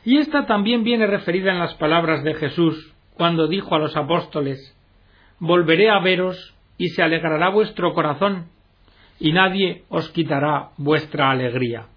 Y 0.03 0.17
esta 0.17 0.45
también 0.45 0.83
viene 0.83 1.07
referida 1.07 1.51
en 1.51 1.59
las 1.59 1.75
palabras 1.75 2.23
de 2.23 2.33
Jesús 2.33 2.92
cuando 3.15 3.47
dijo 3.47 3.75
a 3.75 3.79
los 3.79 3.95
apóstoles 3.95 4.75
Volveré 5.39 5.89
a 5.89 5.99
veros 5.99 6.55
y 6.77 6.89
se 6.89 7.03
alegrará 7.03 7.49
vuestro 7.49 7.93
corazón, 7.93 8.45
y 9.19 9.33
nadie 9.33 9.83
os 9.89 10.09
quitará 10.11 10.69
vuestra 10.77 11.31
alegría. 11.31 11.87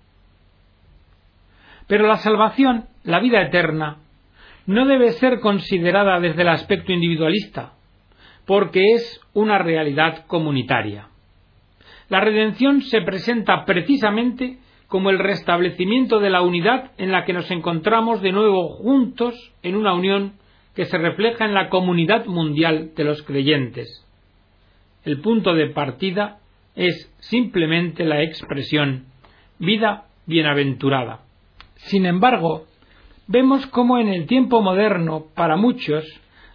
Pero 1.87 2.07
la 2.07 2.17
salvación, 2.17 2.87
la 3.05 3.21
vida 3.21 3.41
eterna, 3.43 3.99
no 4.67 4.87
debe 4.87 5.13
ser 5.13 5.39
considerada 5.39 6.19
desde 6.19 6.43
el 6.43 6.49
aspecto 6.49 6.93
individualista, 6.93 7.75
porque 8.47 8.95
es 8.95 9.21
una 9.33 9.59
realidad 9.59 10.27
comunitaria. 10.27 11.09
La 12.09 12.21
redención 12.21 12.83
se 12.83 13.01
presenta 13.03 13.65
precisamente 13.65 14.59
como 14.89 15.11
el 15.11 15.19
restablecimiento 15.19 16.21
de 16.21 16.31
la 16.31 16.43
unidad 16.43 16.93
en 16.99 17.13
la 17.13 17.25
que 17.25 17.33
nos 17.33 17.51
encontramos 17.51 18.23
de 18.23 18.33
nuevo 18.33 18.69
juntos 18.77 19.35
en 19.63 19.77
una 19.77 19.95
unión 19.95 20.35
que 20.77 20.85
se 20.85 20.99
refleja 20.99 21.47
en 21.47 21.55
la 21.55 21.71
comunidad 21.71 22.27
mundial 22.27 22.93
de 22.95 23.05
los 23.05 23.23
creyentes. 23.23 24.07
El 25.05 25.21
punto 25.23 25.55
de 25.55 25.71
partida 25.71 26.39
es 26.75 27.11
simplemente 27.19 28.05
la 28.05 28.23
expresión 28.23 29.07
vida 29.59 30.05
bienaventurada. 30.27 31.21
Sin 31.77 32.05
embargo, 32.05 32.67
vemos 33.27 33.67
cómo 33.69 33.97
en 33.97 34.09
el 34.09 34.27
tiempo 34.27 34.61
moderno, 34.61 35.25
para 35.35 35.57
muchos, 35.57 36.05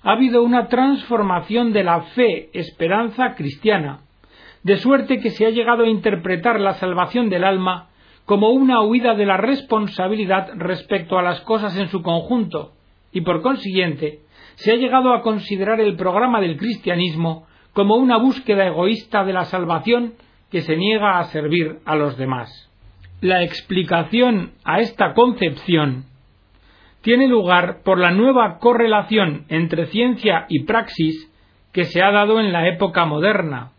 ha 0.03 0.11
habido 0.11 0.43
una 0.43 0.67
transformación 0.67 1.73
de 1.73 1.83
la 1.83 2.01
fe 2.01 2.51
esperanza 2.53 3.33
cristiana, 3.35 4.01
de 4.61 4.77
suerte 4.77 5.19
que 5.19 5.31
se 5.31 5.47
ha 5.47 5.49
llegado 5.49 5.83
a 5.83 5.89
interpretar 5.89 6.59
la 6.59 6.73
salvación 6.75 7.29
del 7.29 7.43
alma 7.43 7.87
como 8.25 8.51
una 8.51 8.81
huida 8.81 9.15
de 9.15 9.25
la 9.25 9.37
responsabilidad 9.37 10.51
respecto 10.57 11.17
a 11.17 11.23
las 11.23 11.41
cosas 11.41 11.75
en 11.77 11.87
su 11.87 12.03
conjunto, 12.03 12.73
y 13.11 13.21
por 13.21 13.41
consiguiente 13.41 14.19
se 14.55 14.71
ha 14.71 14.75
llegado 14.75 15.13
a 15.13 15.21
considerar 15.21 15.79
el 15.79 15.95
programa 15.95 16.39
del 16.39 16.57
cristianismo 16.57 17.47
como 17.73 17.95
una 17.95 18.17
búsqueda 18.17 18.67
egoísta 18.67 19.23
de 19.23 19.33
la 19.33 19.45
salvación 19.45 20.13
que 20.51 20.61
se 20.61 20.75
niega 20.75 21.19
a 21.19 21.23
servir 21.25 21.79
a 21.85 21.95
los 21.95 22.17
demás. 22.17 22.69
La 23.21 23.43
explicación 23.43 24.51
a 24.63 24.79
esta 24.79 25.13
concepción 25.13 26.05
tiene 27.01 27.27
lugar 27.27 27.81
por 27.83 27.97
la 27.97 28.11
nueva 28.11 28.59
correlación 28.59 29.45
entre 29.49 29.87
ciencia 29.87 30.45
y 30.49 30.63
praxis 30.63 31.31
que 31.71 31.85
se 31.85 32.01
ha 32.01 32.11
dado 32.11 32.39
en 32.39 32.51
la 32.51 32.67
época 32.67 33.05
moderna 33.05 33.71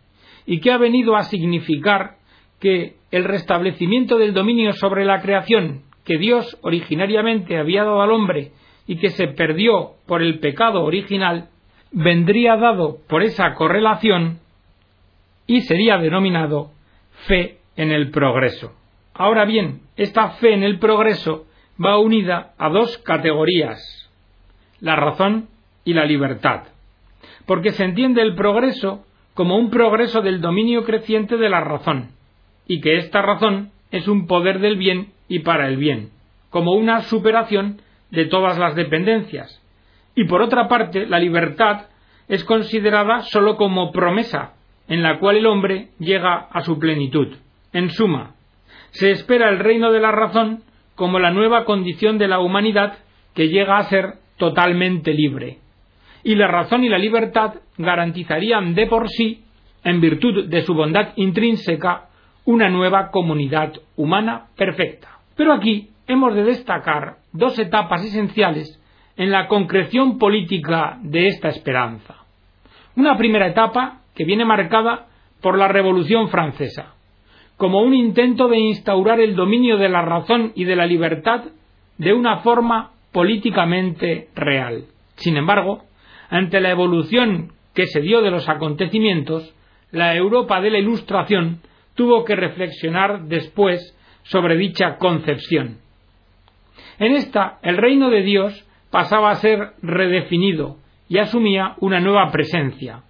y 0.45 0.59
que 0.59 0.71
ha 0.71 0.77
venido 0.77 1.15
a 1.15 1.23
significar 1.23 2.15
que 2.59 2.95
el 3.11 3.23
restablecimiento 3.23 4.17
del 4.17 4.33
dominio 4.33 4.73
sobre 4.73 5.05
la 5.05 5.21
creación 5.21 5.83
que 6.03 6.17
Dios 6.17 6.57
originariamente 6.61 7.57
había 7.57 7.83
dado 7.83 8.01
al 8.01 8.11
hombre 8.11 8.51
y 8.87 8.97
que 8.97 9.09
se 9.09 9.27
perdió 9.27 9.93
por 10.05 10.21
el 10.21 10.39
pecado 10.39 10.83
original, 10.83 11.49
vendría 11.91 12.57
dado 12.57 12.97
por 13.07 13.23
esa 13.23 13.53
correlación 13.53 14.39
y 15.47 15.61
sería 15.61 15.97
denominado 15.97 16.71
fe 17.27 17.59
en 17.75 17.91
el 17.91 18.11
progreso. 18.11 18.73
Ahora 19.13 19.45
bien, 19.45 19.81
esta 19.95 20.31
fe 20.31 20.53
en 20.53 20.63
el 20.63 20.79
progreso 20.79 21.45
va 21.83 21.97
unida 21.97 22.53
a 22.57 22.69
dos 22.69 22.97
categorías, 22.99 24.09
la 24.79 24.95
razón 24.95 25.47
y 25.85 25.93
la 25.93 26.05
libertad, 26.05 26.63
porque 27.45 27.71
se 27.71 27.83
entiende 27.83 28.21
el 28.21 28.35
progreso 28.35 29.05
como 29.33 29.57
un 29.57 29.69
progreso 29.69 30.21
del 30.21 30.41
dominio 30.41 30.83
creciente 30.83 31.37
de 31.37 31.49
la 31.49 31.61
razón, 31.61 32.09
y 32.67 32.81
que 32.81 32.97
esta 32.97 33.21
razón 33.21 33.71
es 33.91 34.07
un 34.07 34.27
poder 34.27 34.59
del 34.59 34.77
bien 34.77 35.11
y 35.27 35.39
para 35.39 35.67
el 35.67 35.77
bien, 35.77 36.09
como 36.49 36.73
una 36.73 37.01
superación 37.01 37.81
de 38.13 38.25
todas 38.25 38.59
las 38.59 38.75
dependencias, 38.75 39.59
y 40.15 40.25
por 40.25 40.41
otra 40.43 40.67
parte 40.67 41.07
la 41.07 41.17
libertad 41.19 41.87
es 42.27 42.43
considerada 42.43 43.21
sólo 43.23 43.57
como 43.57 43.91
promesa, 43.91 44.53
en 44.87 45.01
la 45.01 45.17
cual 45.17 45.37
el 45.37 45.47
hombre 45.47 45.87
llega 45.99 46.47
a 46.51 46.61
su 46.61 46.77
plenitud. 46.77 47.35
En 47.73 47.89
suma, 47.89 48.35
se 48.91 49.09
espera 49.09 49.49
el 49.49 49.57
reino 49.57 49.91
de 49.91 49.99
la 49.99 50.11
razón 50.11 50.61
como 50.93 51.17
la 51.17 51.31
nueva 51.31 51.65
condición 51.65 52.19
de 52.19 52.27
la 52.27 52.39
humanidad 52.39 52.99
que 53.33 53.49
llega 53.49 53.77
a 53.77 53.85
ser 53.85 54.13
totalmente 54.37 55.11
libre. 55.11 55.57
Y 56.23 56.35
la 56.35 56.47
razón 56.47 56.83
y 56.83 56.89
la 56.89 56.99
libertad 56.99 57.55
garantizarían 57.79 58.75
de 58.75 58.85
por 58.85 59.09
sí, 59.09 59.43
en 59.83 59.99
virtud 59.99 60.45
de 60.45 60.61
su 60.61 60.75
bondad 60.75 61.09
intrínseca, 61.15 62.09
una 62.45 62.69
nueva 62.69 63.09
comunidad 63.09 63.73
humana 63.95 64.45
perfecta. 64.55 65.17
Pero 65.35 65.53
aquí 65.53 65.89
hemos 66.07 66.35
de 66.35 66.43
destacar 66.43 67.22
dos 67.33 67.59
etapas 67.59 68.03
esenciales 68.05 68.79
en 69.17 69.31
la 69.31 69.47
concreción 69.47 70.17
política 70.17 70.97
de 71.01 71.27
esta 71.27 71.49
esperanza. 71.49 72.15
Una 72.95 73.17
primera 73.17 73.47
etapa 73.47 74.01
que 74.15 74.25
viene 74.25 74.45
marcada 74.45 75.07
por 75.41 75.57
la 75.57 75.67
Revolución 75.67 76.29
Francesa, 76.29 76.93
como 77.57 77.81
un 77.81 77.93
intento 77.93 78.47
de 78.47 78.59
instaurar 78.59 79.19
el 79.19 79.35
dominio 79.35 79.77
de 79.77 79.89
la 79.89 80.01
razón 80.01 80.51
y 80.55 80.63
de 80.63 80.75
la 80.75 80.85
libertad 80.85 81.43
de 81.97 82.13
una 82.13 82.37
forma 82.37 82.91
políticamente 83.11 84.29
real. 84.35 84.85
Sin 85.15 85.37
embargo, 85.37 85.83
ante 86.29 86.59
la 86.59 86.71
evolución 86.71 87.51
que 87.73 87.87
se 87.87 88.01
dio 88.01 88.21
de 88.21 88.31
los 88.31 88.49
acontecimientos, 88.49 89.53
la 89.91 90.15
Europa 90.15 90.61
de 90.61 90.71
la 90.71 90.79
Ilustración 90.79 91.61
tuvo 91.95 92.25
que 92.25 92.35
reflexionar 92.35 93.25
después 93.25 93.95
sobre 94.23 94.57
dicha 94.57 94.97
concepción. 94.97 95.82
En 97.03 97.11
esta, 97.11 97.57
el 97.63 97.75
reino 97.75 98.09
de 98.09 98.21
Dios 98.21 98.65
pasaba 98.89 99.31
a 99.31 99.35
ser 99.35 99.73
redefinido 99.81 100.77
y 101.09 101.17
asumía 101.17 101.73
una 101.81 101.99
nueva 101.99 102.31
presencia. 102.31 103.01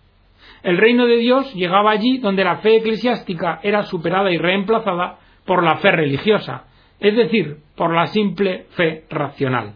El 0.63 0.79
reino 0.79 1.05
de 1.05 1.17
Dios 1.17 1.53
llegaba 1.53 1.91
allí 1.91 2.17
donde 2.17 2.43
la 2.43 2.57
fe 2.57 2.77
eclesiástica 2.77 3.59
era 3.61 3.83
superada 3.83 4.31
y 4.31 4.39
reemplazada 4.39 5.19
por 5.45 5.61
la 5.61 5.77
fe 5.77 5.91
religiosa, 5.91 6.63
es 6.99 7.15
decir, 7.15 7.57
por 7.75 7.93
la 7.93 8.07
simple 8.07 8.65
fe 8.71 9.03
racional. 9.11 9.73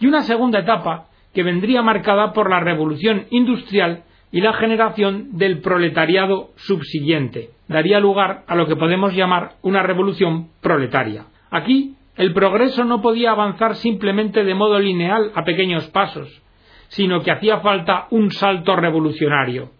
Y 0.00 0.08
una 0.08 0.22
segunda 0.22 0.58
etapa 0.58 1.06
que 1.32 1.44
vendría 1.44 1.80
marcada 1.80 2.32
por 2.32 2.50
la 2.50 2.58
revolución 2.58 3.26
industrial 3.30 4.02
y 4.32 4.40
la 4.40 4.54
generación 4.54 5.38
del 5.38 5.60
proletariado 5.60 6.48
subsiguiente. 6.56 7.50
Daría 7.68 8.00
lugar 8.00 8.42
a 8.48 8.56
lo 8.56 8.66
que 8.66 8.74
podemos 8.74 9.14
llamar 9.14 9.52
una 9.62 9.84
revolución 9.84 10.48
proletaria. 10.60 11.26
Aquí 11.52 11.94
el 12.16 12.34
progreso 12.34 12.84
no 12.84 13.00
podía 13.00 13.30
avanzar 13.30 13.76
simplemente 13.76 14.44
de 14.44 14.54
modo 14.54 14.78
lineal 14.78 15.32
a 15.34 15.44
pequeños 15.44 15.88
pasos, 15.88 16.42
sino 16.88 17.22
que 17.22 17.30
hacía 17.30 17.60
falta 17.60 18.06
un 18.10 18.30
salto 18.30 18.76
revolucionario. 18.76 19.70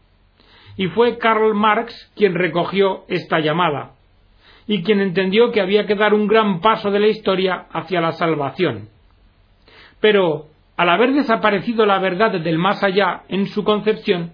Y 0.76 0.86
fue 0.88 1.18
Karl 1.18 1.54
Marx 1.54 2.10
quien 2.16 2.34
recogió 2.34 3.04
esta 3.08 3.40
llamada, 3.40 3.92
y 4.66 4.82
quien 4.82 5.00
entendió 5.00 5.52
que 5.52 5.60
había 5.60 5.86
que 5.86 5.94
dar 5.94 6.14
un 6.14 6.26
gran 6.26 6.60
paso 6.60 6.90
de 6.90 7.00
la 7.00 7.08
historia 7.08 7.66
hacia 7.70 8.00
la 8.00 8.12
salvación. 8.12 8.88
Pero, 10.00 10.46
al 10.76 10.88
haber 10.88 11.12
desaparecido 11.12 11.84
la 11.84 11.98
verdad 11.98 12.32
del 12.32 12.56
más 12.56 12.82
allá 12.82 13.24
en 13.28 13.46
su 13.46 13.62
concepción, 13.62 14.32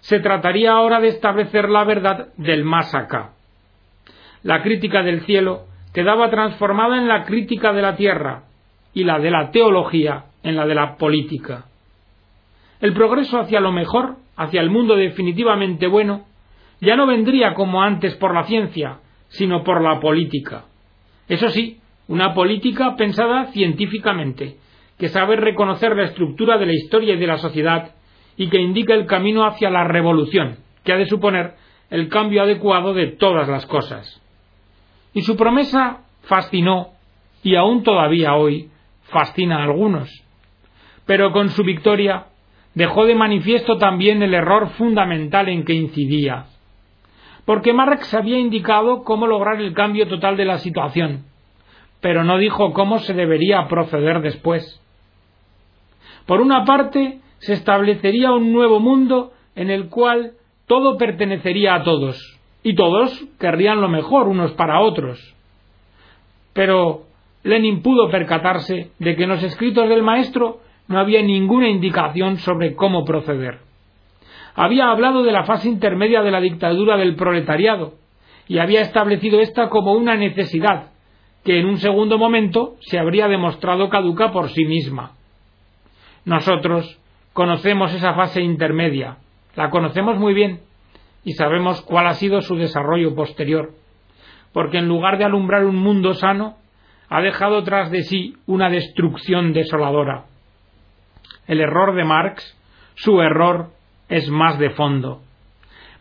se 0.00 0.18
trataría 0.18 0.72
ahora 0.72 1.00
de 1.00 1.08
establecer 1.08 1.68
la 1.68 1.84
verdad 1.84 2.28
del 2.36 2.64
más 2.64 2.92
acá. 2.94 3.32
La 4.42 4.62
crítica 4.62 5.02
del 5.02 5.20
cielo 5.20 5.66
quedaba 5.96 6.28
transformada 6.28 6.98
en 6.98 7.08
la 7.08 7.24
crítica 7.24 7.72
de 7.72 7.80
la 7.80 7.96
tierra 7.96 8.42
y 8.92 9.02
la 9.04 9.18
de 9.18 9.30
la 9.30 9.50
teología 9.50 10.26
en 10.42 10.54
la 10.54 10.66
de 10.66 10.74
la 10.74 10.98
política. 10.98 11.64
El 12.82 12.92
progreso 12.92 13.40
hacia 13.40 13.60
lo 13.60 13.72
mejor, 13.72 14.16
hacia 14.36 14.60
el 14.60 14.68
mundo 14.68 14.94
definitivamente 14.94 15.86
bueno, 15.86 16.26
ya 16.82 16.96
no 16.96 17.06
vendría 17.06 17.54
como 17.54 17.82
antes 17.82 18.14
por 18.16 18.34
la 18.34 18.44
ciencia, 18.44 18.98
sino 19.28 19.64
por 19.64 19.80
la 19.80 19.98
política. 19.98 20.64
Eso 21.28 21.48
sí, 21.48 21.80
una 22.08 22.34
política 22.34 22.94
pensada 22.96 23.46
científicamente, 23.46 24.58
que 24.98 25.08
sabe 25.08 25.36
reconocer 25.36 25.96
la 25.96 26.04
estructura 26.04 26.58
de 26.58 26.66
la 26.66 26.74
historia 26.74 27.14
y 27.14 27.18
de 27.18 27.26
la 27.26 27.38
sociedad 27.38 27.94
y 28.36 28.50
que 28.50 28.60
indica 28.60 28.92
el 28.92 29.06
camino 29.06 29.46
hacia 29.46 29.70
la 29.70 29.84
revolución, 29.84 30.58
que 30.84 30.92
ha 30.92 30.98
de 30.98 31.06
suponer 31.06 31.54
el 31.88 32.10
cambio 32.10 32.42
adecuado 32.42 32.92
de 32.92 33.06
todas 33.12 33.48
las 33.48 33.64
cosas. 33.64 34.22
Y 35.16 35.22
su 35.22 35.34
promesa 35.34 36.02
fascinó, 36.24 36.90
y 37.42 37.54
aún 37.54 37.82
todavía 37.82 38.34
hoy 38.34 38.68
fascina 39.04 39.60
a 39.60 39.62
algunos. 39.64 40.10
Pero 41.06 41.32
con 41.32 41.48
su 41.48 41.62
victoria 41.62 42.26
dejó 42.74 43.06
de 43.06 43.14
manifiesto 43.14 43.78
también 43.78 44.22
el 44.22 44.34
error 44.34 44.68
fundamental 44.76 45.48
en 45.48 45.64
que 45.64 45.72
incidía. 45.72 46.48
Porque 47.46 47.72
Marx 47.72 48.12
había 48.12 48.38
indicado 48.38 49.04
cómo 49.04 49.26
lograr 49.26 49.58
el 49.58 49.72
cambio 49.72 50.06
total 50.06 50.36
de 50.36 50.44
la 50.44 50.58
situación, 50.58 51.24
pero 52.02 52.22
no 52.22 52.36
dijo 52.36 52.74
cómo 52.74 52.98
se 52.98 53.14
debería 53.14 53.68
proceder 53.68 54.20
después. 54.20 54.82
Por 56.26 56.42
una 56.42 56.66
parte, 56.66 57.20
se 57.38 57.54
establecería 57.54 58.32
un 58.32 58.52
nuevo 58.52 58.80
mundo 58.80 59.32
en 59.54 59.70
el 59.70 59.88
cual 59.88 60.32
todo 60.66 60.98
pertenecería 60.98 61.74
a 61.74 61.84
todos, 61.84 62.35
y 62.66 62.74
todos 62.74 63.24
querrían 63.38 63.80
lo 63.80 63.88
mejor 63.88 64.26
unos 64.26 64.50
para 64.54 64.80
otros. 64.80 65.20
Pero 66.52 67.04
Lenin 67.44 67.80
pudo 67.80 68.10
percatarse 68.10 68.90
de 68.98 69.14
que 69.14 69.22
en 69.22 69.28
los 69.28 69.42
escritos 69.44 69.88
del 69.88 70.02
maestro 70.02 70.58
no 70.88 70.98
había 70.98 71.22
ninguna 71.22 71.68
indicación 71.68 72.38
sobre 72.38 72.74
cómo 72.74 73.04
proceder. 73.04 73.60
Había 74.56 74.90
hablado 74.90 75.22
de 75.22 75.30
la 75.30 75.44
fase 75.44 75.68
intermedia 75.68 76.22
de 76.22 76.32
la 76.32 76.40
dictadura 76.40 76.96
del 76.96 77.14
proletariado 77.14 77.92
y 78.48 78.58
había 78.58 78.80
establecido 78.80 79.38
esta 79.38 79.68
como 79.68 79.92
una 79.92 80.16
necesidad 80.16 80.90
que 81.44 81.60
en 81.60 81.66
un 81.66 81.78
segundo 81.78 82.18
momento 82.18 82.74
se 82.80 82.98
habría 82.98 83.28
demostrado 83.28 83.88
caduca 83.90 84.32
por 84.32 84.48
sí 84.48 84.64
misma. 84.64 85.12
Nosotros 86.24 86.98
conocemos 87.32 87.94
esa 87.94 88.14
fase 88.14 88.40
intermedia, 88.40 89.18
la 89.54 89.70
conocemos 89.70 90.18
muy 90.18 90.34
bien, 90.34 90.66
y 91.26 91.32
sabemos 91.32 91.82
cuál 91.82 92.06
ha 92.06 92.14
sido 92.14 92.40
su 92.40 92.54
desarrollo 92.54 93.16
posterior, 93.16 93.72
porque 94.52 94.78
en 94.78 94.86
lugar 94.86 95.18
de 95.18 95.24
alumbrar 95.24 95.64
un 95.64 95.74
mundo 95.74 96.14
sano, 96.14 96.56
ha 97.08 97.20
dejado 97.20 97.64
tras 97.64 97.90
de 97.90 98.02
sí 98.02 98.36
una 98.46 98.70
destrucción 98.70 99.52
desoladora. 99.52 100.26
El 101.48 101.60
error 101.60 101.96
de 101.96 102.04
Marx, 102.04 102.56
su 102.94 103.20
error, 103.20 103.70
es 104.08 104.30
más 104.30 104.56
de 104.60 104.70
fondo, 104.70 105.20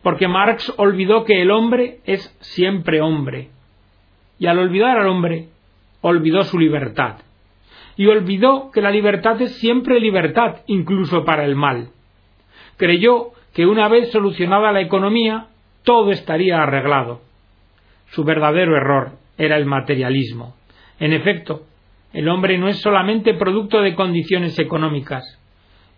porque 0.04 0.28
Marx 0.28 0.72
olvidó 0.78 1.26
que 1.26 1.42
el 1.42 1.50
hombre 1.50 2.02
es 2.06 2.22
siempre 2.42 3.02
hombre, 3.02 3.50
y 4.38 4.46
al 4.46 4.60
olvidar 4.60 5.00
al 5.00 5.08
hombre, 5.08 5.50
olvidó 6.02 6.44
su 6.44 6.60
libertad, 6.60 7.16
y 7.98 8.06
olvidó 8.06 8.70
que 8.72 8.82
la 8.82 8.92
libertad 8.92 9.42
es 9.42 9.58
siempre 9.58 10.00
libertad, 10.00 10.58
incluso 10.68 11.26
para 11.26 11.46
el 11.46 11.56
mal. 11.56 11.90
Creyó 12.78 13.32
que 13.56 13.66
una 13.66 13.88
vez 13.88 14.12
solucionada 14.12 14.74
la 14.74 14.82
economía, 14.82 15.48
todo 15.84 16.12
estaría 16.12 16.62
arreglado. 16.62 17.22
Su 18.08 18.26
verdadero 18.26 18.76
error 18.76 19.14
era 19.38 19.56
el 19.56 19.66
materialismo. 19.66 20.56
En 21.00 21.14
efecto, 21.14 21.64
el 22.12 22.28
hombre 22.28 22.58
no 22.58 22.68
es 22.68 22.82
solamente 22.82 23.34
producto 23.34 23.82
de 23.82 23.96
condiciones 23.96 24.60
económicas, 24.60 25.24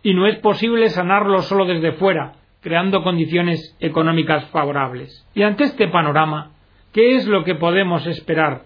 y 0.04 0.14
no 0.14 0.28
es 0.28 0.38
posible 0.38 0.90
sanarlo 0.90 1.42
solo 1.42 1.66
desde 1.66 1.94
fuera, 1.94 2.34
creando 2.62 3.02
condiciones 3.02 3.76
económicas 3.80 4.46
favorables. 4.52 5.28
Y 5.34 5.42
ante 5.42 5.64
este 5.64 5.88
panorama, 5.88 6.52
¿qué 6.94 7.16
es 7.16 7.26
lo 7.26 7.44
que 7.44 7.56
podemos 7.56 8.06
esperar? 8.06 8.66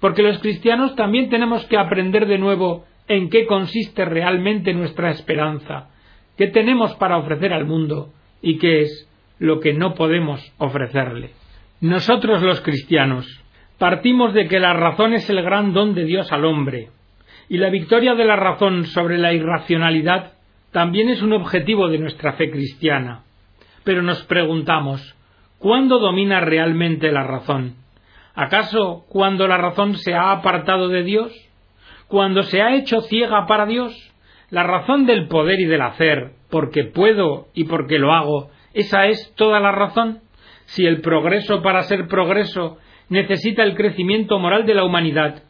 Porque 0.00 0.22
los 0.22 0.38
cristianos 0.38 0.96
también 0.96 1.28
tenemos 1.28 1.66
que 1.66 1.76
aprender 1.76 2.26
de 2.26 2.38
nuevo 2.38 2.86
en 3.08 3.28
qué 3.28 3.44
consiste 3.44 4.06
realmente 4.06 4.72
nuestra 4.72 5.10
esperanza, 5.10 5.90
qué 6.38 6.46
tenemos 6.46 6.94
para 6.94 7.18
ofrecer 7.18 7.52
al 7.52 7.66
mundo, 7.66 8.10
y 8.42 8.58
qué 8.58 8.82
es 8.82 9.08
lo 9.38 9.60
que 9.60 9.72
no 9.72 9.94
podemos 9.94 10.40
ofrecerle. 10.58 11.30
Nosotros 11.80 12.42
los 12.42 12.60
cristianos 12.60 13.26
partimos 13.78 14.34
de 14.34 14.46
que 14.46 14.60
la 14.60 14.72
razón 14.72 15.14
es 15.14 15.28
el 15.30 15.42
gran 15.42 15.72
don 15.72 15.94
de 15.94 16.04
Dios 16.04 16.30
al 16.30 16.44
hombre, 16.44 16.90
y 17.48 17.58
la 17.58 17.70
victoria 17.70 18.14
de 18.14 18.24
la 18.24 18.36
razón 18.36 18.84
sobre 18.84 19.18
la 19.18 19.32
irracionalidad 19.32 20.32
también 20.70 21.08
es 21.08 21.22
un 21.22 21.32
objetivo 21.32 21.88
de 21.88 21.98
nuestra 21.98 22.32
fe 22.34 22.50
cristiana. 22.50 23.24
Pero 23.84 24.02
nos 24.02 24.22
preguntamos, 24.24 25.16
¿cuándo 25.58 25.98
domina 25.98 26.40
realmente 26.40 27.10
la 27.10 27.24
razón? 27.24 27.74
¿Acaso 28.34 29.04
cuando 29.08 29.46
la 29.46 29.58
razón 29.58 29.96
se 29.96 30.14
ha 30.14 30.32
apartado 30.32 30.88
de 30.88 31.02
Dios? 31.02 31.32
¿Cuando 32.08 32.42
se 32.42 32.62
ha 32.62 32.74
hecho 32.74 33.00
ciega 33.02 33.46
para 33.46 33.66
Dios? 33.66 34.11
La 34.52 34.64
razón 34.64 35.06
del 35.06 35.28
poder 35.28 35.60
y 35.60 35.64
del 35.64 35.80
hacer, 35.80 36.32
porque 36.50 36.84
puedo 36.84 37.46
y 37.54 37.64
porque 37.64 37.98
lo 37.98 38.12
hago, 38.12 38.50
esa 38.74 39.06
es 39.06 39.34
toda 39.34 39.60
la 39.60 39.72
razón. 39.72 40.20
Si 40.66 40.84
el 40.84 41.00
progreso 41.00 41.62
para 41.62 41.84
ser 41.84 42.06
progreso 42.06 42.76
necesita 43.08 43.62
el 43.62 43.74
crecimiento 43.74 44.38
moral 44.38 44.66
de 44.66 44.74
la 44.74 44.84
humanidad, 44.84 45.44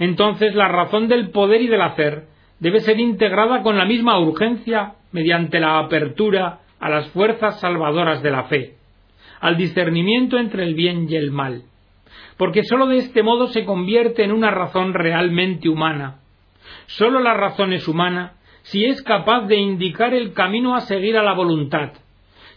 entonces 0.00 0.56
la 0.56 0.66
razón 0.66 1.06
del 1.06 1.30
poder 1.30 1.62
y 1.62 1.68
del 1.68 1.80
hacer 1.80 2.24
debe 2.58 2.80
ser 2.80 2.98
integrada 2.98 3.62
con 3.62 3.78
la 3.78 3.84
misma 3.84 4.18
urgencia 4.18 4.94
mediante 5.12 5.60
la 5.60 5.78
apertura 5.78 6.58
a 6.80 6.90
las 6.90 7.08
fuerzas 7.10 7.60
salvadoras 7.60 8.20
de 8.20 8.32
la 8.32 8.48
fe, 8.48 8.74
al 9.40 9.58
discernimiento 9.58 10.38
entre 10.38 10.64
el 10.64 10.74
bien 10.74 11.06
y 11.08 11.14
el 11.14 11.30
mal. 11.30 11.62
porque 12.36 12.64
sólo 12.64 12.88
de 12.88 12.96
este 12.96 13.22
modo 13.22 13.46
se 13.46 13.64
convierte 13.64 14.24
en 14.24 14.32
una 14.32 14.50
razón 14.50 14.92
realmente 14.92 15.68
humana. 15.68 16.16
Sólo 16.86 17.20
la 17.20 17.34
razón 17.34 17.72
es 17.72 17.86
humana 17.86 18.34
si 18.62 18.84
es 18.84 19.02
capaz 19.02 19.46
de 19.46 19.56
indicar 19.56 20.14
el 20.14 20.32
camino 20.32 20.74
a 20.74 20.80
seguir 20.80 21.16
a 21.16 21.22
la 21.22 21.34
voluntad, 21.34 21.92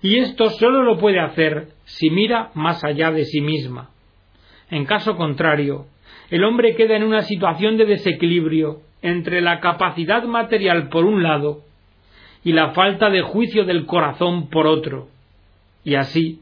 y 0.02 0.18
esto 0.18 0.50
sólo 0.50 0.84
lo 0.84 0.98
puede 0.98 1.20
hacer 1.20 1.70
si 1.86 2.10
mira 2.10 2.52
más 2.54 2.84
allá 2.84 3.12
de 3.12 3.24
sí 3.26 3.42
misma. 3.42 3.90
En 4.70 4.86
caso 4.86 5.16
contrario, 5.16 5.86
el 6.30 6.44
hombre 6.44 6.76
queda 6.76 6.96
en 6.96 7.04
una 7.04 7.22
situación 7.22 7.78
de 7.78 7.86
desequilibrio 7.86 8.82
entre 9.02 9.42
la 9.42 9.60
capacidad 9.60 10.24
material 10.24 10.90
por 10.90 11.06
un 11.06 11.24
lado 11.24 11.62
y 12.44 12.52
la 12.52 12.72
falta 12.72 13.10
de 13.10 13.22
juicio 13.22 13.66
del 13.66 13.86
corazón 13.86 14.50
por 14.50 14.68
otro. 14.68 15.08
Y 15.84 15.96
así, 15.96 16.42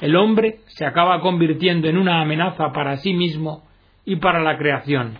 el 0.00 0.16
hombre 0.16 0.60
se 0.66 0.84
acaba 0.84 1.20
convirtiendo 1.20 1.88
en 1.88 1.98
una 1.98 2.20
amenaza 2.20 2.72
para 2.72 2.96
sí 2.96 3.14
mismo 3.14 3.62
y 4.04 4.16
para 4.16 4.40
la 4.40 4.58
creación. 4.58 5.18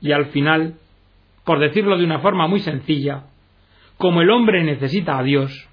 Y 0.00 0.12
al 0.12 0.26
final, 0.26 0.74
por 1.44 1.58
decirlo 1.60 1.98
de 1.98 2.04
una 2.04 2.20
forma 2.20 2.46
muy 2.46 2.60
sencilla, 2.60 3.24
como 3.98 4.22
el 4.22 4.30
hombre 4.30 4.64
necesita 4.64 5.18
a 5.18 5.22
Dios, 5.22 5.68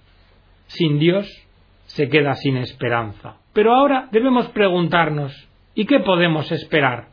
sin 0.68 1.00
Dios 1.00 1.28
se 1.86 2.10
queda 2.10 2.36
sin 2.36 2.58
esperanza. 2.58 3.38
Pero 3.54 3.74
ahora 3.74 4.08
debemos 4.12 4.48
preguntarnos, 4.50 5.34
¿y 5.76 5.86
qué 5.86 6.00
podemos 6.00 6.52
esperar? 6.52 7.08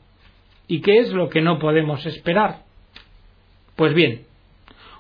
¿Y 0.67 0.81
qué 0.81 0.99
es 0.99 1.13
lo 1.13 1.29
que 1.29 1.41
no 1.41 1.59
podemos 1.59 2.05
esperar? 2.07 2.63
Pues 3.75 3.95
bien, 3.95 4.27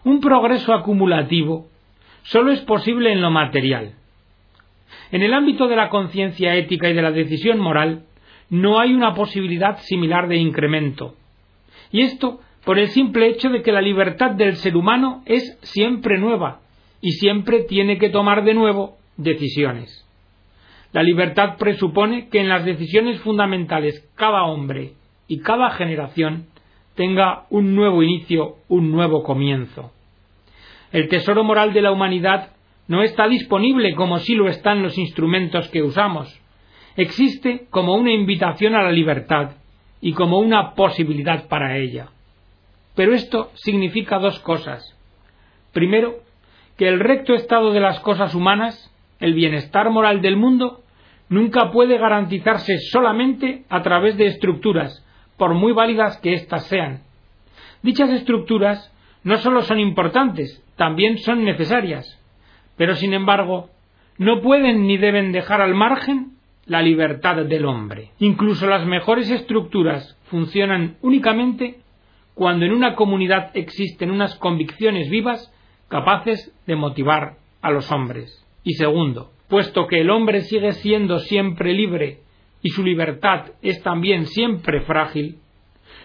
un 0.04 0.20
progreso 0.20 0.72
acumulativo 0.72 1.68
solo 2.22 2.52
es 2.52 2.60
posible 2.62 3.12
en 3.12 3.20
lo 3.20 3.30
material. 3.30 3.94
En 5.10 5.22
el 5.22 5.34
ámbito 5.34 5.68
de 5.68 5.76
la 5.76 5.88
conciencia 5.88 6.54
ética 6.54 6.88
y 6.88 6.94
de 6.94 7.02
la 7.02 7.12
decisión 7.12 7.58
moral, 7.58 8.04
no 8.50 8.80
hay 8.80 8.94
una 8.94 9.14
posibilidad 9.14 9.78
similar 9.78 10.28
de 10.28 10.36
incremento. 10.36 11.14
Y 11.92 12.02
esto 12.02 12.40
por 12.68 12.78
el 12.78 12.88
simple 12.88 13.28
hecho 13.28 13.48
de 13.48 13.62
que 13.62 13.72
la 13.72 13.80
libertad 13.80 14.32
del 14.32 14.56
ser 14.56 14.76
humano 14.76 15.22
es 15.24 15.58
siempre 15.62 16.18
nueva, 16.18 16.60
y 17.00 17.12
siempre 17.12 17.60
tiene 17.60 17.96
que 17.96 18.10
tomar 18.10 18.44
de 18.44 18.52
nuevo 18.52 18.98
decisiones. 19.16 20.06
La 20.92 21.02
libertad 21.02 21.56
presupone 21.56 22.28
que 22.28 22.40
en 22.40 22.50
las 22.50 22.66
decisiones 22.66 23.22
fundamentales 23.22 24.06
cada 24.16 24.42
hombre 24.42 24.92
y 25.28 25.40
cada 25.40 25.70
generación 25.70 26.48
tenga 26.94 27.46
un 27.48 27.74
nuevo 27.74 28.02
inicio, 28.02 28.56
un 28.68 28.90
nuevo 28.90 29.22
comienzo. 29.22 29.90
El 30.92 31.08
tesoro 31.08 31.44
moral 31.44 31.72
de 31.72 31.80
la 31.80 31.90
humanidad 31.90 32.50
no 32.86 33.02
está 33.02 33.28
disponible 33.28 33.94
como 33.94 34.18
si 34.18 34.34
lo 34.34 34.46
están 34.46 34.82
los 34.82 34.98
instrumentos 34.98 35.70
que 35.70 35.82
usamos. 35.82 36.38
Existe 36.98 37.66
como 37.70 37.94
una 37.94 38.12
invitación 38.12 38.74
a 38.74 38.82
la 38.82 38.92
libertad 38.92 39.52
y 40.02 40.12
como 40.12 40.38
una 40.38 40.74
posibilidad 40.74 41.48
para 41.48 41.78
ella. 41.78 42.10
Pero 42.98 43.14
esto 43.14 43.52
significa 43.54 44.18
dos 44.18 44.40
cosas. 44.40 44.98
Primero, 45.72 46.16
que 46.76 46.88
el 46.88 46.98
recto 46.98 47.32
estado 47.32 47.70
de 47.70 47.78
las 47.78 48.00
cosas 48.00 48.34
humanas, 48.34 48.92
el 49.20 49.34
bienestar 49.34 49.88
moral 49.88 50.20
del 50.20 50.36
mundo, 50.36 50.80
nunca 51.28 51.70
puede 51.70 51.96
garantizarse 51.96 52.76
solamente 52.90 53.62
a 53.68 53.82
través 53.82 54.16
de 54.16 54.26
estructuras, 54.26 55.06
por 55.36 55.54
muy 55.54 55.72
válidas 55.72 56.18
que 56.18 56.34
éstas 56.34 56.66
sean. 56.66 57.02
Dichas 57.84 58.10
estructuras 58.10 58.92
no 59.22 59.36
solo 59.36 59.62
son 59.62 59.78
importantes, 59.78 60.60
también 60.74 61.18
son 61.18 61.44
necesarias, 61.44 62.20
pero 62.76 62.96
sin 62.96 63.14
embargo 63.14 63.70
no 64.16 64.40
pueden 64.40 64.88
ni 64.88 64.96
deben 64.96 65.30
dejar 65.30 65.60
al 65.60 65.76
margen 65.76 66.32
la 66.66 66.82
libertad 66.82 67.36
del 67.44 67.64
hombre. 67.64 68.10
Incluso 68.18 68.66
las 68.66 68.84
mejores 68.86 69.30
estructuras 69.30 70.18
funcionan 70.24 70.96
únicamente 71.00 71.78
cuando 72.38 72.64
en 72.66 72.70
una 72.70 72.94
comunidad 72.94 73.50
existen 73.54 74.12
unas 74.12 74.36
convicciones 74.36 75.10
vivas 75.10 75.52
capaces 75.88 76.54
de 76.68 76.76
motivar 76.76 77.32
a 77.60 77.72
los 77.72 77.90
hombres. 77.90 78.46
Y 78.62 78.74
segundo, 78.74 79.32
puesto 79.48 79.88
que 79.88 80.02
el 80.02 80.10
hombre 80.10 80.42
sigue 80.42 80.70
siendo 80.74 81.18
siempre 81.18 81.74
libre 81.74 82.20
y 82.62 82.68
su 82.68 82.84
libertad 82.84 83.46
es 83.60 83.82
también 83.82 84.26
siempre 84.26 84.82
frágil, 84.82 85.38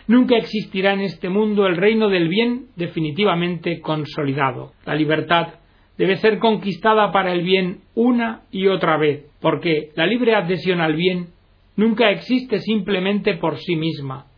nunca 0.08 0.36
existirá 0.36 0.94
en 0.94 1.02
este 1.02 1.30
mundo 1.30 1.68
el 1.68 1.78
reino 1.78 2.10
del 2.10 2.30
bien 2.30 2.66
definitivamente 2.78 3.80
consolidado. 3.80 4.72
La 4.88 4.96
libertad 4.96 5.60
debe 6.00 6.16
ser 6.16 6.40
conquistada 6.40 7.12
para 7.12 7.32
el 7.32 7.44
bien 7.44 7.82
una 7.94 8.42
y 8.50 8.66
otra 8.66 8.98
vez, 8.98 9.24
porque 9.40 9.92
la 9.96 10.08
libre 10.08 10.34
adhesión 10.34 10.82
al 10.82 10.96
bien 10.96 11.28
nunca 11.76 12.10
existe 12.10 12.58
simplemente 12.58 13.36
por 13.36 13.60
sí 13.60 13.76
misma. 13.76 14.33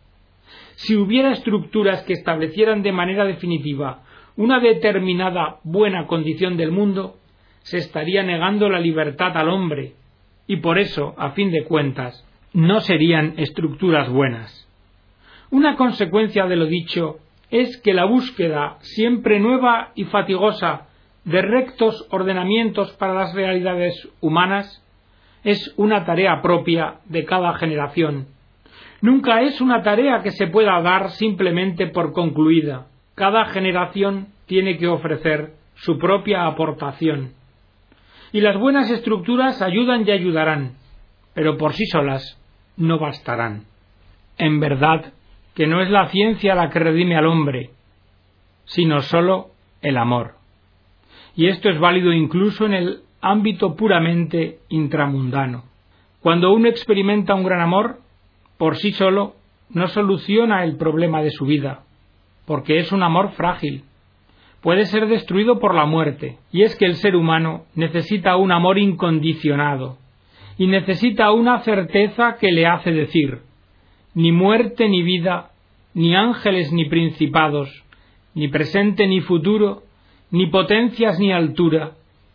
Si 0.76 0.94
hubiera 0.94 1.32
estructuras 1.32 2.02
que 2.04 2.12
establecieran 2.12 2.82
de 2.82 2.92
manera 2.92 3.24
definitiva 3.24 4.02
una 4.36 4.60
determinada 4.60 5.56
buena 5.64 6.06
condición 6.06 6.56
del 6.56 6.70
mundo, 6.70 7.16
se 7.62 7.78
estaría 7.78 8.22
negando 8.22 8.68
la 8.68 8.78
libertad 8.78 9.36
al 9.36 9.48
hombre, 9.48 9.94
y 10.46 10.56
por 10.56 10.78
eso, 10.78 11.14
a 11.16 11.30
fin 11.30 11.50
de 11.50 11.64
cuentas, 11.64 12.24
no 12.52 12.80
serían 12.80 13.34
estructuras 13.38 14.08
buenas. 14.08 14.68
Una 15.50 15.76
consecuencia 15.76 16.46
de 16.46 16.56
lo 16.56 16.66
dicho 16.66 17.18
es 17.50 17.78
que 17.78 17.94
la 17.94 18.04
búsqueda 18.04 18.76
siempre 18.80 19.40
nueva 19.40 19.92
y 19.94 20.04
fatigosa 20.04 20.88
de 21.24 21.42
rectos 21.42 22.06
ordenamientos 22.10 22.92
para 22.92 23.14
las 23.14 23.34
realidades 23.34 24.08
humanas 24.20 24.82
es 25.42 25.72
una 25.76 26.04
tarea 26.04 26.42
propia 26.42 27.00
de 27.06 27.24
cada 27.24 27.54
generación. 27.54 28.35
Nunca 29.00 29.42
es 29.42 29.60
una 29.60 29.82
tarea 29.82 30.22
que 30.22 30.30
se 30.30 30.46
pueda 30.46 30.80
dar 30.80 31.10
simplemente 31.10 31.86
por 31.88 32.12
concluida 32.12 32.86
cada 33.16 33.46
generación 33.46 34.28
tiene 34.46 34.76
que 34.76 34.86
ofrecer 34.86 35.54
su 35.74 35.98
propia 35.98 36.46
aportación. 36.46 37.32
Y 38.30 38.42
las 38.42 38.58
buenas 38.58 38.90
estructuras 38.90 39.62
ayudan 39.62 40.06
y 40.06 40.10
ayudarán, 40.10 40.74
pero 41.34 41.56
por 41.56 41.72
sí 41.72 41.86
solas 41.86 42.38
no 42.76 42.98
bastarán. 42.98 43.64
En 44.36 44.60
verdad 44.60 45.14
que 45.54 45.66
no 45.66 45.80
es 45.80 45.90
la 45.90 46.08
ciencia 46.08 46.54
la 46.54 46.68
que 46.68 46.78
redime 46.78 47.16
al 47.16 47.26
hombre, 47.26 47.70
sino 48.66 49.00
sólo 49.00 49.48
el 49.80 49.96
amor. 49.96 50.34
Y 51.34 51.48
esto 51.48 51.70
es 51.70 51.80
válido 51.80 52.12
incluso 52.12 52.66
en 52.66 52.74
el 52.74 53.00
ámbito 53.22 53.76
puramente 53.76 54.58
intramundano. 54.68 55.64
Cuando 56.20 56.52
uno 56.52 56.68
experimenta 56.68 57.34
un 57.34 57.44
gran 57.44 57.62
amor, 57.62 58.00
por 58.58 58.76
sí 58.76 58.92
solo 58.92 59.34
no 59.70 59.88
soluciona 59.88 60.64
el 60.64 60.76
problema 60.76 61.22
de 61.22 61.30
su 61.30 61.44
vida, 61.44 61.82
porque 62.46 62.78
es 62.78 62.92
un 62.92 63.02
amor 63.02 63.32
frágil. 63.32 63.84
Puede 64.62 64.86
ser 64.86 65.06
destruido 65.06 65.58
por 65.58 65.74
la 65.74 65.86
muerte, 65.86 66.38
y 66.52 66.62
es 66.62 66.76
que 66.76 66.86
el 66.86 66.96
ser 66.96 67.16
humano 67.16 67.64
necesita 67.74 68.36
un 68.36 68.52
amor 68.52 68.78
incondicionado, 68.78 69.98
y 70.58 70.66
necesita 70.66 71.30
una 71.32 71.60
certeza 71.60 72.36
que 72.40 72.50
le 72.52 72.66
hace 72.66 72.92
decir, 72.92 73.40
ni 74.14 74.32
muerte 74.32 74.88
ni 74.88 75.02
vida, 75.02 75.50
ni 75.94 76.14
ángeles 76.14 76.72
ni 76.72 76.86
principados, 76.86 77.84
ni 78.34 78.48
presente 78.48 79.06
ni 79.06 79.20
futuro, 79.20 79.82
ni 80.30 80.46
potencias 80.46 81.18
ni 81.18 81.32
altura, 81.32 81.92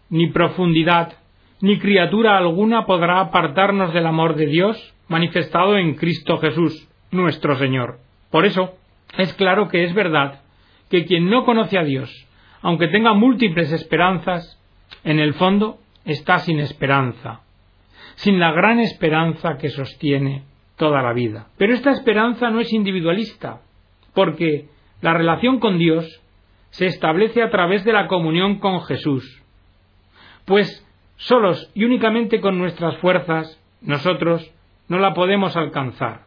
ni 0.10 0.28
profundidad, 0.28 1.14
ni 1.62 1.80
criatura 1.80 2.38
alguna 2.38 2.86
podrá 2.86 3.20
apartarnos 3.20 3.94
del 3.94 4.08
amor 4.08 4.36
de 4.36 4.48
Dios 4.48 4.94
manifestado 5.12 5.78
en 5.78 5.95
Cristo 5.95 6.38
Jesús, 6.38 6.88
nuestro 7.12 7.58
Señor. 7.58 8.00
Por 8.32 8.45
eso, 8.45 8.78
es 9.17 9.34
claro 9.34 9.67
que 9.67 9.84
es 9.84 9.93
verdad 9.93 10.41
que 10.89 11.06
quien 11.06 11.30
no 11.30 11.43
conoce 11.43 11.78
a 11.78 11.84
Dios, 11.84 12.10
aunque 12.62 12.88
tenga 12.88 13.13
múltiples 13.13 13.74
esperanzas, 13.74 14.58
en 15.04 15.19
el 15.19 15.34
fondo 15.34 15.80
está 16.06 16.39
sin 16.39 16.62
esperanza, 16.62 17.41
sin 18.15 18.39
la 18.39 18.54
gran 18.54 18.80
esperanza 18.80 19.58
que 19.58 19.69
sostiene 19.69 20.45
toda 20.78 21.02
la 21.02 21.12
vida. 21.12 21.47
Pero 21.58 21.74
esta 21.74 21.91
esperanza 21.91 22.50
no 22.50 22.62
es 22.62 22.71
individualista, 22.71 23.60
porque 24.13 24.69
la 25.02 25.13
relación 25.13 25.60
con 25.60 25.78
Dios 25.78 26.21
se 26.69 26.86
establece 26.86 27.43
a 27.43 27.50
través 27.50 27.84
de 27.84 27.91
la 27.91 28.08
comunión 28.08 28.60
con 28.60 28.80
Jesús. 28.84 29.43
Pues 30.45 30.88
solos 31.17 31.69
y 31.76 31.84
únicamente 31.84 32.39
con 32.39 32.58
nuestras 32.58 32.97
fuerzas, 33.00 33.62
nosotros 33.82 34.50
no 34.92 35.00
la 35.00 35.14
podemos 35.14 35.56
alcanzar. 35.56 36.26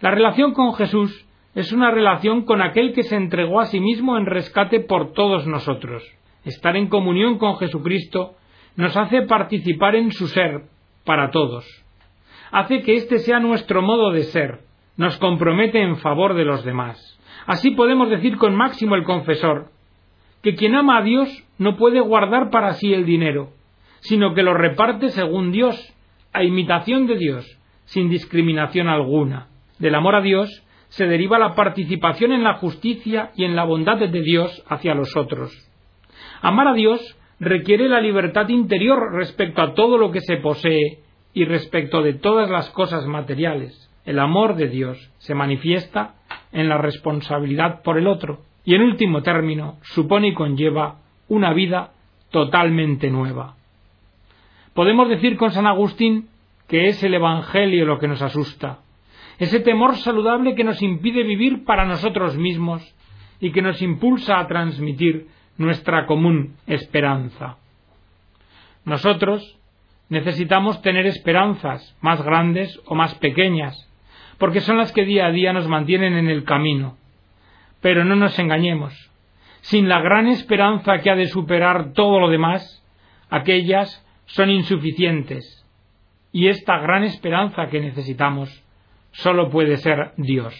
La 0.00 0.12
relación 0.12 0.54
con 0.54 0.74
Jesús 0.74 1.26
es 1.56 1.72
una 1.72 1.90
relación 1.90 2.44
con 2.44 2.62
aquel 2.62 2.92
que 2.92 3.02
se 3.02 3.16
entregó 3.16 3.58
a 3.58 3.66
sí 3.66 3.80
mismo 3.80 4.16
en 4.16 4.26
rescate 4.26 4.78
por 4.78 5.12
todos 5.12 5.48
nosotros. 5.48 6.04
Estar 6.44 6.76
en 6.76 6.86
comunión 6.86 7.36
con 7.36 7.56
Jesucristo 7.56 8.36
nos 8.76 8.96
hace 8.96 9.22
participar 9.22 9.96
en 9.96 10.12
su 10.12 10.28
ser 10.28 10.66
para 11.04 11.32
todos. 11.32 11.66
Hace 12.52 12.82
que 12.82 12.94
este 12.94 13.18
sea 13.18 13.40
nuestro 13.40 13.82
modo 13.82 14.12
de 14.12 14.22
ser, 14.22 14.60
nos 14.96 15.18
compromete 15.18 15.82
en 15.82 15.96
favor 15.96 16.34
de 16.34 16.44
los 16.44 16.64
demás. 16.64 17.18
Así 17.44 17.72
podemos 17.72 18.08
decir 18.08 18.36
con 18.36 18.54
Máximo 18.54 18.94
el 18.94 19.02
confesor, 19.02 19.70
que 20.44 20.54
quien 20.54 20.76
ama 20.76 20.98
a 20.98 21.02
Dios 21.02 21.28
no 21.58 21.76
puede 21.76 21.98
guardar 21.98 22.50
para 22.50 22.74
sí 22.74 22.94
el 22.94 23.04
dinero, 23.04 23.48
sino 23.98 24.32
que 24.32 24.44
lo 24.44 24.54
reparte 24.54 25.08
según 25.08 25.50
Dios, 25.50 25.74
a 26.32 26.44
imitación 26.44 27.08
de 27.08 27.16
Dios, 27.16 27.58
sin 27.84 28.08
discriminación 28.08 28.88
alguna. 28.88 29.48
Del 29.78 29.94
amor 29.94 30.14
a 30.14 30.20
Dios 30.20 30.64
se 30.88 31.06
deriva 31.06 31.38
la 31.38 31.54
participación 31.54 32.32
en 32.32 32.44
la 32.44 32.54
justicia 32.54 33.32
y 33.36 33.44
en 33.44 33.56
la 33.56 33.64
bondad 33.64 33.98
de 33.98 34.22
Dios 34.22 34.62
hacia 34.68 34.94
los 34.94 35.16
otros. 35.16 35.52
Amar 36.40 36.68
a 36.68 36.74
Dios 36.74 37.16
requiere 37.40 37.88
la 37.88 38.00
libertad 38.00 38.48
interior 38.48 39.12
respecto 39.12 39.62
a 39.62 39.74
todo 39.74 39.98
lo 39.98 40.12
que 40.12 40.20
se 40.20 40.36
posee 40.36 41.00
y 41.32 41.44
respecto 41.44 42.02
de 42.02 42.14
todas 42.14 42.48
las 42.48 42.70
cosas 42.70 43.06
materiales. 43.06 43.90
El 44.04 44.18
amor 44.18 44.54
de 44.54 44.68
Dios 44.68 45.10
se 45.18 45.34
manifiesta 45.34 46.14
en 46.52 46.68
la 46.68 46.78
responsabilidad 46.78 47.82
por 47.82 47.98
el 47.98 48.06
otro 48.06 48.42
y 48.64 48.74
en 48.74 48.82
último 48.82 49.22
término 49.22 49.78
supone 49.82 50.28
y 50.28 50.34
conlleva 50.34 51.00
una 51.28 51.52
vida 51.52 51.92
totalmente 52.30 53.10
nueva. 53.10 53.56
Podemos 54.74 55.08
decir 55.08 55.36
con 55.36 55.50
San 55.50 55.66
Agustín 55.66 56.28
que 56.68 56.88
es 56.88 57.02
el 57.02 57.14
Evangelio 57.14 57.84
lo 57.84 57.98
que 57.98 58.08
nos 58.08 58.22
asusta, 58.22 58.80
ese 59.38 59.60
temor 59.60 59.96
saludable 59.96 60.54
que 60.54 60.64
nos 60.64 60.80
impide 60.82 61.22
vivir 61.22 61.64
para 61.64 61.84
nosotros 61.84 62.36
mismos 62.36 62.94
y 63.40 63.50
que 63.50 63.62
nos 63.62 63.82
impulsa 63.82 64.38
a 64.38 64.46
transmitir 64.46 65.26
nuestra 65.58 66.06
común 66.06 66.56
esperanza. 66.66 67.56
Nosotros 68.84 69.58
necesitamos 70.08 70.82
tener 70.82 71.06
esperanzas, 71.06 71.96
más 72.00 72.22
grandes 72.22 72.80
o 72.86 72.94
más 72.94 73.14
pequeñas, 73.16 73.90
porque 74.38 74.60
son 74.60 74.78
las 74.78 74.92
que 74.92 75.04
día 75.04 75.26
a 75.26 75.30
día 75.32 75.52
nos 75.52 75.68
mantienen 75.68 76.14
en 76.14 76.28
el 76.28 76.44
camino. 76.44 76.96
Pero 77.80 78.04
no 78.04 78.14
nos 78.14 78.38
engañemos. 78.38 79.10
Sin 79.62 79.88
la 79.88 80.00
gran 80.00 80.26
esperanza 80.28 80.98
que 80.98 81.10
ha 81.10 81.16
de 81.16 81.26
superar 81.26 81.92
todo 81.92 82.20
lo 82.20 82.28
demás, 82.28 82.82
aquellas 83.30 84.04
son 84.26 84.50
insuficientes. 84.50 85.63
Y 86.34 86.48
esta 86.48 86.78
gran 86.78 87.04
esperanza 87.04 87.68
que 87.68 87.78
necesitamos 87.78 88.50
solo 89.12 89.50
puede 89.50 89.76
ser 89.76 90.14
Dios. 90.16 90.52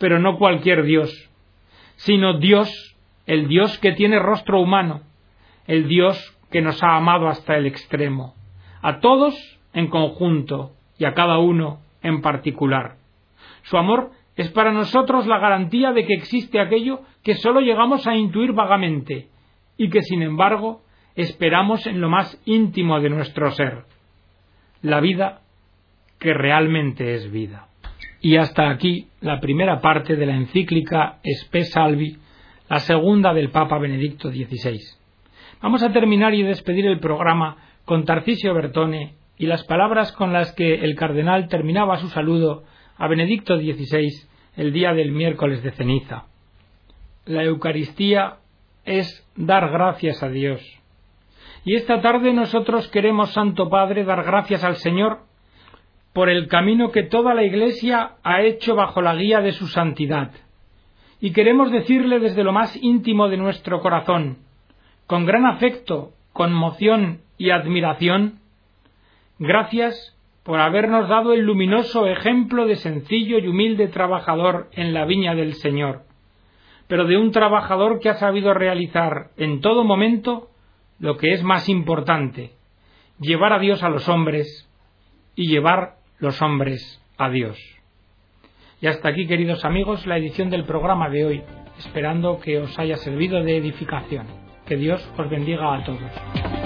Pero 0.00 0.18
no 0.18 0.36
cualquier 0.36 0.82
Dios, 0.82 1.30
sino 1.94 2.40
Dios, 2.40 2.96
el 3.24 3.46
Dios 3.46 3.78
que 3.78 3.92
tiene 3.92 4.18
rostro 4.18 4.60
humano, 4.60 5.02
el 5.68 5.86
Dios 5.86 6.36
que 6.50 6.60
nos 6.60 6.82
ha 6.82 6.96
amado 6.96 7.28
hasta 7.28 7.56
el 7.56 7.66
extremo, 7.66 8.34
a 8.82 8.98
todos 8.98 9.60
en 9.74 9.86
conjunto 9.86 10.72
y 10.98 11.04
a 11.04 11.14
cada 11.14 11.38
uno 11.38 11.78
en 12.02 12.20
particular. 12.20 12.96
Su 13.62 13.76
amor 13.76 14.10
es 14.34 14.50
para 14.50 14.72
nosotros 14.72 15.24
la 15.28 15.38
garantía 15.38 15.92
de 15.92 16.04
que 16.04 16.14
existe 16.14 16.58
aquello 16.58 17.02
que 17.22 17.36
sólo 17.36 17.60
llegamos 17.60 18.08
a 18.08 18.16
intuir 18.16 18.54
vagamente 18.54 19.28
y 19.76 19.88
que 19.88 20.02
sin 20.02 20.22
embargo 20.22 20.82
esperamos 21.14 21.86
en 21.86 22.00
lo 22.00 22.08
más 22.08 22.42
íntimo 22.44 22.98
de 22.98 23.10
nuestro 23.10 23.52
ser, 23.52 23.84
la 24.82 25.00
vida 25.00 25.40
que 26.18 26.34
realmente 26.34 27.14
es 27.14 27.30
vida. 27.30 27.68
Y 28.20 28.36
hasta 28.36 28.70
aquí 28.70 29.08
la 29.20 29.40
primera 29.40 29.80
parte 29.80 30.16
de 30.16 30.26
la 30.26 30.36
encíclica 30.36 31.18
Spe 31.24 31.64
Salvi, 31.64 32.18
la 32.68 32.78
segunda 32.80 33.32
del 33.32 33.50
Papa 33.50 33.78
Benedicto 33.78 34.30
XVI. 34.30 34.78
Vamos 35.62 35.82
a 35.82 35.92
terminar 35.92 36.34
y 36.34 36.42
despedir 36.42 36.86
el 36.86 37.00
programa 37.00 37.56
con 37.84 38.04
Tarcisio 38.04 38.54
Bertone 38.54 39.14
y 39.38 39.46
las 39.46 39.64
palabras 39.64 40.12
con 40.12 40.32
las 40.32 40.52
que 40.54 40.74
el 40.74 40.94
cardenal 40.94 41.48
terminaba 41.48 41.98
su 41.98 42.08
saludo 42.08 42.64
a 42.96 43.08
Benedicto 43.08 43.56
XVI 43.56 44.10
el 44.56 44.72
día 44.72 44.92
del 44.92 45.12
miércoles 45.12 45.62
de 45.62 45.72
ceniza. 45.72 46.26
La 47.24 47.42
Eucaristía 47.44 48.36
es 48.84 49.26
dar 49.36 49.70
gracias 49.70 50.22
a 50.22 50.28
Dios. 50.28 50.79
Y 51.64 51.74
esta 51.74 52.00
tarde 52.00 52.32
nosotros 52.32 52.88
queremos, 52.88 53.32
Santo 53.32 53.68
Padre, 53.68 54.04
dar 54.04 54.22
gracias 54.24 54.64
al 54.64 54.76
Señor 54.76 55.18
por 56.12 56.28
el 56.28 56.48
camino 56.48 56.90
que 56.90 57.02
toda 57.02 57.34
la 57.34 57.44
Iglesia 57.44 58.12
ha 58.22 58.42
hecho 58.42 58.74
bajo 58.74 59.02
la 59.02 59.14
guía 59.14 59.40
de 59.40 59.52
su 59.52 59.66
santidad. 59.66 60.32
Y 61.20 61.32
queremos 61.32 61.70
decirle 61.70 62.18
desde 62.18 62.44
lo 62.44 62.52
más 62.52 62.74
íntimo 62.82 63.28
de 63.28 63.36
nuestro 63.36 63.80
corazón, 63.80 64.38
con 65.06 65.26
gran 65.26 65.44
afecto, 65.44 66.12
conmoción 66.32 67.20
y 67.36 67.50
admiración, 67.50 68.38
gracias 69.38 70.16
por 70.42 70.60
habernos 70.60 71.08
dado 71.08 71.34
el 71.34 71.42
luminoso 71.42 72.06
ejemplo 72.06 72.66
de 72.66 72.76
sencillo 72.76 73.38
y 73.38 73.46
humilde 73.46 73.88
trabajador 73.88 74.68
en 74.72 74.94
la 74.94 75.04
viña 75.04 75.34
del 75.34 75.54
Señor, 75.54 76.02
pero 76.88 77.04
de 77.04 77.18
un 77.18 77.32
trabajador 77.32 78.00
que 78.00 78.08
ha 78.08 78.14
sabido 78.14 78.54
realizar 78.54 79.30
en 79.36 79.60
todo 79.60 79.84
momento 79.84 80.48
lo 81.00 81.16
que 81.16 81.32
es 81.32 81.42
más 81.42 81.68
importante, 81.68 82.52
llevar 83.18 83.52
a 83.52 83.58
Dios 83.58 83.82
a 83.82 83.88
los 83.88 84.08
hombres 84.08 84.68
y 85.34 85.48
llevar 85.48 85.96
los 86.18 86.40
hombres 86.42 87.02
a 87.18 87.30
Dios. 87.30 87.58
Y 88.80 88.86
hasta 88.86 89.08
aquí, 89.08 89.26
queridos 89.26 89.64
amigos, 89.64 90.06
la 90.06 90.18
edición 90.18 90.50
del 90.50 90.64
programa 90.64 91.08
de 91.08 91.24
hoy, 91.24 91.42
esperando 91.78 92.40
que 92.40 92.58
os 92.58 92.78
haya 92.78 92.96
servido 92.96 93.42
de 93.42 93.56
edificación. 93.56 94.26
Que 94.66 94.76
Dios 94.76 95.06
os 95.18 95.28
bendiga 95.28 95.74
a 95.74 95.84
todos. 95.84 96.59